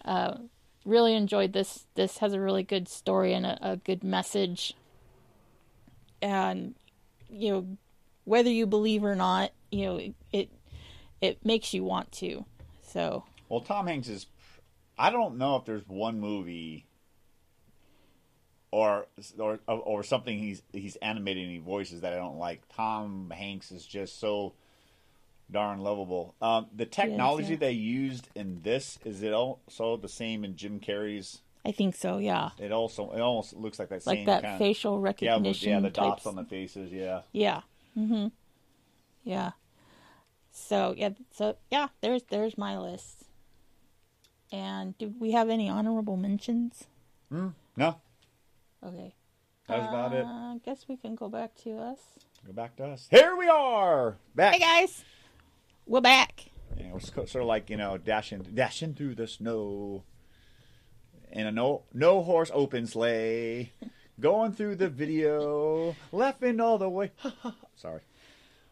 Uh, 0.05 0.39
really 0.85 1.15
enjoyed 1.15 1.53
this. 1.53 1.87
This 1.95 2.19
has 2.19 2.33
a 2.33 2.41
really 2.41 2.63
good 2.63 2.89
story 2.89 3.35
and 3.35 3.45
a, 3.45 3.73
a 3.73 3.77
good 3.77 4.03
message. 4.03 4.75
And 6.23 6.75
you 7.29 7.51
know, 7.51 7.67
whether 8.25 8.51
you 8.51 8.67
believe 8.67 9.05
or 9.05 9.15
not, 9.15 9.53
you 9.71 9.85
know, 9.87 9.97
it, 9.97 10.15
it 10.33 10.51
it 11.21 11.45
makes 11.45 11.75
you 11.75 11.85
want 11.85 12.11
to. 12.13 12.45
So 12.83 13.25
Well, 13.51 13.61
Tom 13.61 13.87
Hanks 13.87 14.09
is. 14.09 14.27
I 14.97 15.11
don't 15.11 15.37
know 15.37 15.57
if 15.57 15.65
there's 15.67 15.87
one 15.87 16.21
movie 16.21 16.87
or 18.71 19.07
or 19.37 19.59
or 19.67 20.03
something 20.03 20.39
he's 20.39 20.63
he's 20.73 20.97
animated 20.97 21.45
any 21.45 21.59
voices 21.59 22.01
that 22.03 22.13
I 22.13 22.17
don't 22.17 22.39
like. 22.39 22.63
Tom 22.75 23.31
Hanks 23.35 23.73
is 23.73 23.85
just 23.85 24.21
so 24.21 24.55
darn 25.51 25.81
lovable. 25.81 26.35
Um, 26.41 26.67
the 26.75 26.87
technology 26.87 27.53
yeah. 27.53 27.59
they 27.59 27.73
used 27.73 28.29
in 28.35 28.61
this 28.63 28.99
is 29.05 29.23
it 29.23 29.33
also 29.33 29.97
the 29.97 30.09
same 30.09 30.45
in 30.45 30.57
Jim 30.57 30.81
Carrey's? 30.81 31.41
I 31.65 31.73
think 31.73 31.95
so. 31.95 32.19
Yeah, 32.19 32.51
It 32.59 32.73
also 32.73 33.11
it 33.11 33.21
almost 33.21 33.55
looks 33.55 33.79
like 33.79 33.89
that 33.91 34.03
same. 34.03 34.27
like 34.27 34.43
that 34.43 34.59
facial 34.59 34.97
of, 34.97 35.01
yeah, 35.21 35.33
recognition. 35.33 35.71
yeah, 35.71 35.81
the 35.81 35.91
types. 35.91 36.09
dots 36.09 36.27
on 36.27 36.37
the 36.37 36.45
faces, 36.45 36.93
yeah. 36.93 37.23
Yeah. 37.33 37.63
Mhm. 37.99 38.33
Yeah. 39.25 39.51
So 40.53 40.95
yeah, 40.97 41.11
so 41.33 41.57
yeah, 41.71 41.89
there's 42.01 42.23
there's 42.25 42.57
my 42.57 42.79
list. 42.79 43.25
And 44.53 44.97
do 44.99 45.13
we 45.19 45.31
have 45.33 45.49
any 45.49 45.69
honorable 45.69 46.17
mentions? 46.17 46.85
Hmm, 47.31 47.49
no, 47.77 47.97
Okay. 48.85 49.15
that's 49.69 49.87
about 49.89 50.13
it. 50.13 50.25
Uh, 50.25 50.29
I 50.55 50.61
guess 50.65 50.87
we 50.89 50.97
can 50.97 51.15
go 51.15 51.29
back 51.29 51.55
to 51.63 51.79
us. 51.79 51.99
Go 52.47 52.53
back 52.53 52.75
to 52.77 52.85
us. 52.87 53.07
Here 53.11 53.37
we 53.37 53.47
are 53.49 54.17
back. 54.35 54.55
Hey 54.55 54.61
guys, 54.61 55.05
we're 55.87 56.01
back. 56.01 56.47
Yeah, 56.77 56.93
was 56.93 57.05
sort 57.13 57.37
of 57.37 57.45
like 57.45 57.71
you 57.71 57.77
know 57.77 57.97
dashing 57.99 58.43
dashing 58.55 58.95
through 58.95 59.15
the 59.15 59.29
snow 59.29 60.03
in 61.31 61.47
a 61.47 61.53
no 61.53 61.83
no 61.93 62.23
horse 62.23 62.51
open 62.53 62.87
sleigh, 62.89 63.73
going 64.21 64.53
through 64.53 64.77
the 64.77 64.89
video, 64.89 65.95
laughing 66.11 66.59
all 66.61 66.79
the 66.79 66.89
way. 66.89 67.13
Sorry. 67.77 68.01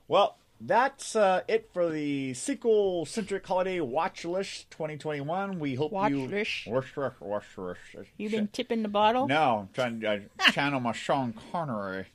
Well, 0.08 0.38
that's 0.60 1.14
uh, 1.14 1.42
it 1.48 1.70
for 1.72 1.90
the 1.90 2.34
sequel 2.34 3.06
centric 3.06 3.46
holiday 3.46 3.80
watch 3.80 4.24
list 4.24 4.70
2021. 4.70 5.58
We 5.58 5.74
hope 5.74 5.92
Watch 5.92 6.10
you 6.10 6.26
list? 6.26 6.66
Watch 6.66 6.96
watch. 6.96 7.44
You've 8.16 8.32
been 8.32 8.48
tipping 8.48 8.82
the 8.82 8.88
bottle. 8.88 9.28
No, 9.28 9.60
I'm 9.60 9.68
trying 9.72 10.00
to 10.00 10.08
uh, 10.38 10.50
channel 10.50 10.80
my 10.80 10.92
Sean 10.92 11.34
Connery. 11.52 12.06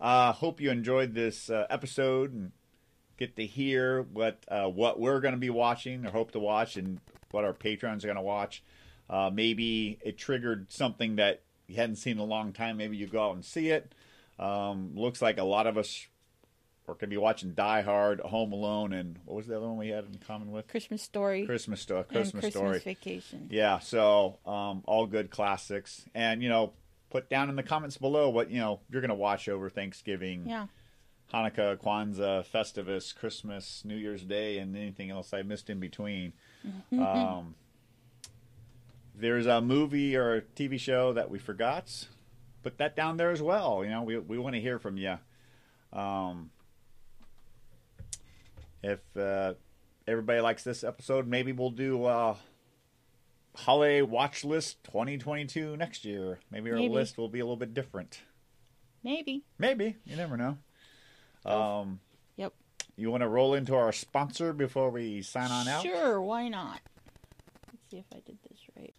Uh, 0.00 0.32
hope 0.32 0.60
you 0.60 0.70
enjoyed 0.70 1.14
this 1.14 1.48
uh, 1.48 1.66
episode 1.70 2.32
and 2.32 2.52
get 3.16 3.36
to 3.36 3.46
hear 3.46 4.02
what 4.02 4.44
uh, 4.48 4.66
what 4.66 5.00
we're 5.00 5.20
going 5.20 5.34
to 5.34 5.40
be 5.40 5.50
watching 5.50 6.04
or 6.04 6.10
hope 6.10 6.32
to 6.32 6.38
watch 6.38 6.76
and 6.76 7.00
what 7.30 7.44
our 7.44 7.54
patrons 7.54 8.04
are 8.04 8.08
going 8.08 8.16
to 8.16 8.22
watch. 8.22 8.62
Uh, 9.08 9.30
maybe 9.32 9.98
it 10.02 10.18
triggered 10.18 10.70
something 10.70 11.16
that 11.16 11.42
you 11.66 11.76
hadn't 11.76 11.96
seen 11.96 12.14
in 12.14 12.18
a 12.18 12.24
long 12.24 12.52
time. 12.52 12.76
Maybe 12.76 12.96
you 12.96 13.06
go 13.06 13.28
out 13.30 13.34
and 13.34 13.44
see 13.44 13.70
it. 13.70 13.94
Um, 14.38 14.92
looks 14.94 15.22
like 15.22 15.38
a 15.38 15.44
lot 15.44 15.66
of 15.66 15.78
us 15.78 16.06
going 16.94 17.10
to 17.10 17.14
be 17.14 17.16
watching 17.16 17.52
Die 17.52 17.80
Hard, 17.82 18.20
Home 18.20 18.52
Alone, 18.52 18.92
and 18.92 19.18
what 19.24 19.36
was 19.36 19.46
the 19.46 19.56
other 19.56 19.66
one 19.66 19.76
we 19.76 19.88
had 19.88 20.04
in 20.04 20.18
common 20.26 20.50
with? 20.52 20.68
Christmas 20.68 21.02
story 21.02 21.44
Christmas 21.46 21.80
Story. 21.80 22.04
Christmas, 22.04 22.42
Christmas 22.42 22.54
Story. 22.54 22.78
vacation. 22.78 23.48
Yeah, 23.50 23.78
so 23.80 24.38
um, 24.46 24.82
all 24.86 25.06
good 25.06 25.30
classics, 25.30 26.04
and 26.14 26.42
you 26.42 26.48
know, 26.48 26.72
put 27.10 27.28
down 27.28 27.48
in 27.50 27.56
the 27.56 27.62
comments 27.62 27.96
below 27.98 28.28
what 28.30 28.50
you 28.50 28.58
know 28.60 28.80
you're 28.90 29.00
gonna 29.00 29.14
watch 29.14 29.48
over 29.48 29.68
Thanksgiving, 29.68 30.44
Yeah. 30.46 30.66
Hanukkah, 31.34 31.76
Kwanzaa, 31.76 32.46
Festivus, 32.46 33.12
Christmas, 33.14 33.84
New 33.84 33.96
Year's 33.96 34.22
Day, 34.22 34.58
and 34.58 34.76
anything 34.76 35.10
else 35.10 35.34
I 35.34 35.42
missed 35.42 35.68
in 35.68 35.80
between. 35.80 36.32
um, 36.92 37.56
there's 39.14 39.46
a 39.46 39.60
movie 39.60 40.14
or 40.16 40.36
a 40.36 40.42
TV 40.42 40.78
show 40.78 41.12
that 41.14 41.30
we 41.30 41.38
forgot. 41.38 42.06
Put 42.62 42.78
that 42.78 42.94
down 42.96 43.16
there 43.16 43.30
as 43.30 43.40
well. 43.42 43.82
You 43.84 43.90
know, 43.90 44.02
we 44.02 44.18
we 44.18 44.38
want 44.38 44.54
to 44.54 44.60
hear 44.60 44.78
from 44.78 44.96
you. 44.96 45.18
Um, 45.92 46.50
if 48.86 49.00
uh, 49.16 49.54
everybody 50.06 50.40
likes 50.40 50.62
this 50.64 50.84
episode, 50.84 51.26
maybe 51.26 51.52
we'll 51.52 51.70
do 51.70 52.04
uh, 52.04 52.36
holiday 53.54 54.02
watch 54.02 54.44
list 54.44 54.82
2022 54.84 55.76
next 55.76 56.04
year. 56.04 56.38
Maybe 56.50 56.70
our 56.70 56.76
Maybe. 56.76 56.94
list 56.94 57.18
will 57.18 57.28
be 57.28 57.40
a 57.40 57.44
little 57.44 57.56
bit 57.56 57.74
different. 57.74 58.20
Maybe. 59.02 59.42
Maybe 59.58 59.96
you 60.04 60.16
never 60.16 60.36
know. 60.36 60.58
Um, 61.44 62.00
Yep. 62.36 62.52
you 62.96 63.10
want 63.10 63.22
to 63.22 63.28
roll 63.28 63.54
into 63.54 63.74
our 63.74 63.92
sponsor 63.92 64.52
before 64.52 64.90
we 64.90 65.22
sign 65.22 65.50
on 65.50 65.68
out? 65.68 65.82
Sure, 65.82 66.20
why 66.20 66.48
not? 66.48 66.80
Let's 67.68 67.90
see 67.90 67.98
if 67.98 68.06
I 68.12 68.20
did 68.26 68.38
this 68.48 68.58
right. 68.76 68.94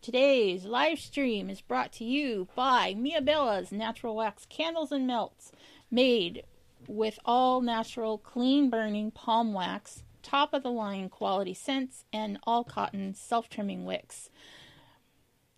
Today's 0.00 0.64
live 0.64 0.98
stream 0.98 1.48
is 1.48 1.60
brought 1.60 1.92
to 1.94 2.04
you 2.04 2.48
by 2.56 2.94
Mia 2.94 3.20
Bella's 3.20 3.70
Natural 3.70 4.16
Wax 4.16 4.46
Candles 4.48 4.90
and 4.90 5.06
Melts, 5.06 5.52
made 5.92 6.42
with 6.88 7.18
all 7.24 7.60
natural, 7.60 8.18
clean 8.18 8.70
burning 8.70 9.10
palm 9.10 9.52
wax, 9.52 10.02
top 10.22 10.54
of 10.54 10.62
the 10.62 10.70
line 10.70 11.08
quality 11.08 11.54
scents, 11.54 12.04
and 12.12 12.38
all 12.44 12.64
cotton 12.64 13.14
self 13.14 13.48
trimming 13.48 13.84
wicks. 13.84 14.30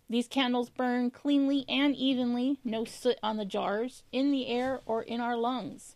These 0.09 0.27
candles 0.27 0.69
burn 0.69 1.09
cleanly 1.09 1.65
and 1.67 1.95
evenly, 1.95 2.59
no 2.63 2.85
soot 2.85 3.17
on 3.23 3.37
the 3.37 3.45
jars, 3.45 4.03
in 4.11 4.31
the 4.31 4.47
air, 4.47 4.81
or 4.85 5.01
in 5.01 5.19
our 5.19 5.35
lungs. 5.35 5.95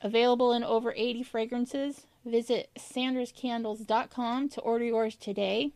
Available 0.00 0.52
in 0.52 0.62
over 0.62 0.92
80 0.96 1.22
fragrances. 1.24 2.06
Visit 2.24 2.70
sanderscandles.com 2.78 4.48
to 4.50 4.60
order 4.60 4.84
yours 4.84 5.16
today. 5.16 5.72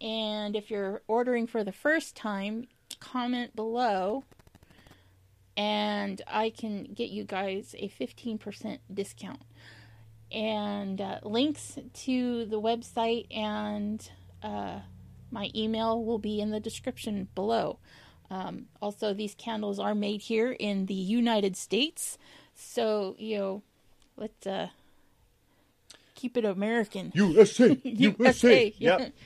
And 0.00 0.56
if 0.56 0.70
you're 0.70 1.02
ordering 1.06 1.46
for 1.46 1.62
the 1.62 1.72
first 1.72 2.16
time, 2.16 2.66
comment 2.98 3.54
below 3.54 4.24
and 5.60 6.22
I 6.26 6.48
can 6.48 6.84
get 6.84 7.10
you 7.10 7.22
guys 7.22 7.74
a 7.78 7.90
15% 7.90 8.78
discount. 8.94 9.42
And 10.32 10.98
uh, 11.02 11.18
links 11.22 11.78
to 12.04 12.46
the 12.46 12.58
website 12.58 13.26
and 13.30 14.10
uh, 14.42 14.78
my 15.30 15.50
email 15.54 16.02
will 16.02 16.18
be 16.18 16.40
in 16.40 16.50
the 16.50 16.60
description 16.60 17.28
below. 17.34 17.78
Um, 18.30 18.68
also, 18.80 19.12
these 19.12 19.34
candles 19.34 19.78
are 19.78 19.94
made 19.94 20.22
here 20.22 20.50
in 20.50 20.86
the 20.86 20.94
United 20.94 21.58
States. 21.58 22.16
So, 22.54 23.14
you 23.18 23.38
know, 23.38 23.62
let's 24.16 24.46
uh, 24.46 24.68
keep 26.14 26.38
it 26.38 26.46
American. 26.46 27.12
USA, 27.14 27.78
USA. 27.84 28.72
Yep. 28.78 29.12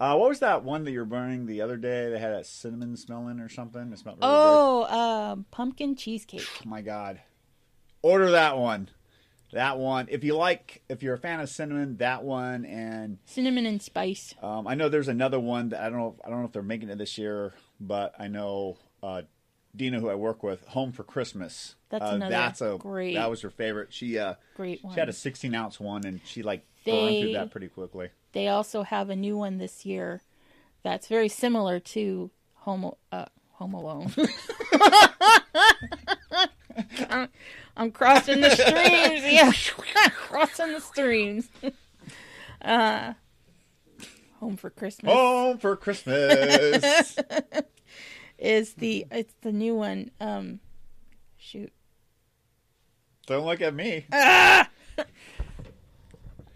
Uh, 0.00 0.16
what 0.16 0.30
was 0.30 0.38
that 0.40 0.64
one 0.64 0.84
that 0.84 0.92
you 0.92 0.98
were 1.00 1.04
burning 1.04 1.44
the 1.44 1.60
other 1.60 1.76
day? 1.76 2.08
They 2.10 2.18
had 2.18 2.32
that 2.32 2.46
cinnamon 2.46 2.96
smelling 2.96 3.38
or 3.38 3.50
something. 3.50 3.92
It 3.92 3.98
smelled 3.98 4.18
really 4.20 4.32
good. 4.32 4.38
Oh, 4.38 4.84
um, 4.84 5.44
pumpkin 5.50 5.94
cheesecake. 5.94 6.48
Oh 6.64 6.68
my 6.68 6.80
god! 6.80 7.20
Order 8.00 8.30
that 8.30 8.56
one. 8.56 8.88
That 9.52 9.78
one. 9.78 10.06
If 10.10 10.24
you 10.24 10.36
like, 10.36 10.82
if 10.88 11.02
you're 11.02 11.14
a 11.14 11.18
fan 11.18 11.40
of 11.40 11.50
cinnamon, 11.50 11.98
that 11.98 12.24
one. 12.24 12.64
And 12.64 13.18
Cinnamon 13.26 13.66
and 13.66 13.82
spice. 13.82 14.34
um, 14.42 14.66
I 14.66 14.74
know 14.74 14.88
there's 14.88 15.08
another 15.08 15.38
one 15.40 15.68
that 15.70 15.82
I 15.82 15.90
don't 15.90 15.98
know. 15.98 16.16
I 16.24 16.30
don't 16.30 16.40
know 16.40 16.46
if 16.46 16.52
they're 16.52 16.62
making 16.62 16.88
it 16.88 16.96
this 16.96 17.18
year, 17.18 17.52
but 17.78 18.14
I 18.18 18.28
know 18.28 18.78
uh, 19.02 19.22
Dina, 19.76 20.00
who 20.00 20.08
I 20.08 20.14
work 20.14 20.42
with, 20.42 20.66
Home 20.68 20.92
for 20.92 21.04
Christmas. 21.04 21.74
That's 21.90 22.04
uh, 22.04 22.14
another 22.14 22.30
That's 22.30 22.60
a 22.60 22.76
great- 22.78 23.14
That 23.14 23.28
was 23.28 23.42
her 23.42 23.50
favorite. 23.50 23.92
She 23.92 24.18
uh, 24.18 24.34
Great 24.56 24.82
one. 24.82 24.94
she 24.94 25.00
had 25.00 25.08
a 25.08 25.12
16 25.12 25.54
ounce 25.54 25.78
one, 25.78 26.06
and 26.06 26.20
she 26.24 26.42
like 26.42 26.64
They- 26.84 27.22
through 27.22 27.32
that 27.34 27.50
pretty 27.50 27.68
quickly. 27.68 28.10
They 28.32 28.48
also 28.48 28.82
have 28.84 29.10
a 29.10 29.16
new 29.16 29.36
one 29.36 29.58
this 29.58 29.84
year 29.84 30.20
that's 30.82 31.08
very 31.08 31.28
similar 31.28 31.80
to 31.80 32.30
Home 32.54 32.92
uh, 33.10 33.24
Home 33.54 33.74
Alone. 33.74 34.12
I'm, 37.10 37.28
I'm 37.76 37.90
crossing 37.90 38.40
the 38.40 38.50
streams. 38.50 39.22
Yeah, 39.24 39.52
crossing 40.14 40.72
the 40.72 40.80
streams. 40.80 41.48
Uh, 42.62 43.14
Home 44.38 44.56
for 44.56 44.70
Christmas 44.70 45.12
Home 45.12 45.58
for 45.58 45.76
Christmas. 45.76 47.16
is 48.38 48.74
the 48.74 49.06
it's 49.10 49.34
the 49.42 49.52
new 49.52 49.74
one. 49.74 50.10
Um, 50.20 50.60
shoot, 51.36 51.72
Don't 53.26 53.44
look 53.44 53.60
at 53.60 53.74
me. 53.74 54.06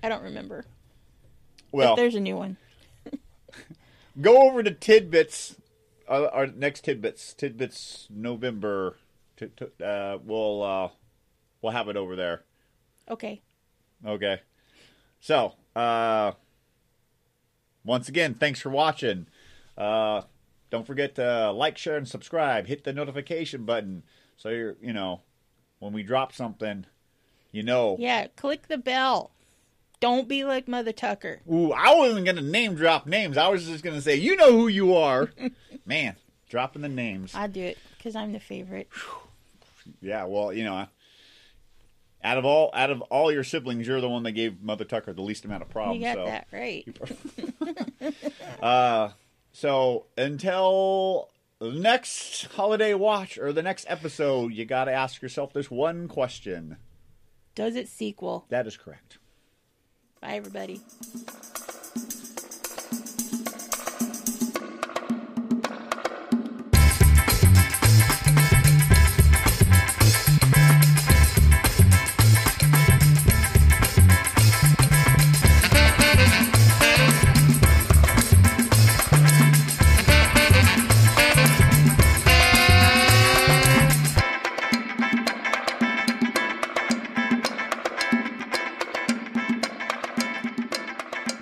I 0.05 0.11
don't 0.11 0.23
remember. 0.23 0.67
Well, 1.73 1.93
but 1.93 2.03
there's 2.03 2.15
a 2.15 2.21
new 2.21 2.37
one. 2.37 2.59
go 4.21 4.43
over 4.43 4.63
to 4.63 4.71
Tidbits, 4.71 5.57
uh, 6.07 6.27
our 6.31 6.47
next 6.47 6.85
Tidbits, 6.85 7.33
Tidbits 7.33 8.09
November. 8.11 8.99
T- 9.39 9.49
t- 9.57 9.83
uh, 9.83 10.19
we'll 10.23 10.63
uh, 10.63 10.89
we'll 11.63 11.73
have 11.73 11.89
it 11.89 11.97
over 11.97 12.17
there. 12.17 12.43
Okay. 13.09 13.41
Okay. 14.07 14.43
So, 15.21 15.55
uh, 15.75 16.33
once 17.83 18.11
again, 18.11 18.35
thanks 18.35 18.61
for 18.61 18.69
watching. 18.69 19.27
Uh, 19.79 20.21
don't 20.69 20.87
forget 20.87 21.15
to 21.15 21.51
like, 21.51 21.79
share, 21.79 21.97
and 21.97 22.07
subscribe. 22.07 22.67
Hit 22.67 22.85
the 22.85 22.93
notification 22.93 23.65
button 23.65 24.03
so 24.37 24.51
you're, 24.51 24.77
you 24.83 24.93
know, 24.93 25.23
when 25.79 25.95
we 25.95 26.03
drop 26.03 26.35
something, 26.35 26.85
you 27.53 27.63
know. 27.63 27.97
Yeah, 27.99 28.27
click 28.37 28.69
the 28.69 28.77
bell. 28.77 29.31
Don't 30.05 30.29
be 30.29 30.45
like 30.45 30.69
Mother 30.69 30.93
Tucker. 30.93 31.41
Ooh, 31.51 31.73
I 31.73 31.95
wasn't 31.95 32.27
gonna 32.27 32.43
name 32.43 32.75
drop 32.75 33.07
names. 33.07 33.39
I 33.39 33.49
was 33.49 33.65
just 33.65 33.83
gonna 33.83 34.03
say, 34.03 34.17
you 34.17 34.37
know 34.37 34.53
who 34.53 34.69
you 34.69 34.95
are. 34.95 35.31
Man, 35.87 36.15
dropping 36.51 36.83
the 36.83 36.91
names. 36.91 37.35
I 37.35 37.47
do 37.47 37.63
it 37.63 37.79
because 37.97 38.15
I'm 38.15 38.35
the 38.35 38.39
favorite. 38.39 38.91
Yeah, 40.03 40.25
well, 40.25 40.53
you 40.53 40.63
know, 40.63 40.87
out 42.23 42.37
of 42.37 42.45
all 42.45 42.71
out 42.75 42.91
of 42.91 43.01
all 43.01 43.33
your 43.33 43.45
siblings, 43.45 43.87
you're 43.87 44.03
the 44.03 44.09
one 44.11 44.25
that 44.25 44.33
gave 44.33 44.61
Mother 44.61 44.85
Tucker 44.85 45.15
the 45.15 45.23
least 45.23 45.47
amount 45.47 45.63
of 45.63 45.71
problems. 45.71 46.03
You 46.03 46.15
got 46.15 46.17
so. 46.17 46.25
that 46.27 46.49
right. 46.53 48.15
Uh, 48.63 49.09
so 49.53 50.05
until 50.19 51.31
the 51.61 51.73
next 51.73 52.45
holiday 52.53 52.93
watch 52.93 53.39
or 53.39 53.55
the 53.55 53.63
next 53.63 53.87
episode, 53.89 54.53
you 54.53 54.67
got 54.67 54.85
to 54.85 54.93
ask 54.93 55.23
yourself 55.23 55.55
this 55.55 55.71
one 55.71 56.09
question. 56.09 56.77
Does 57.55 57.75
it 57.75 57.89
sequel? 57.89 58.45
That 58.51 58.67
is 58.67 58.77
correct. 58.77 59.17
Bye, 60.25 60.37
everybody. 60.37 60.81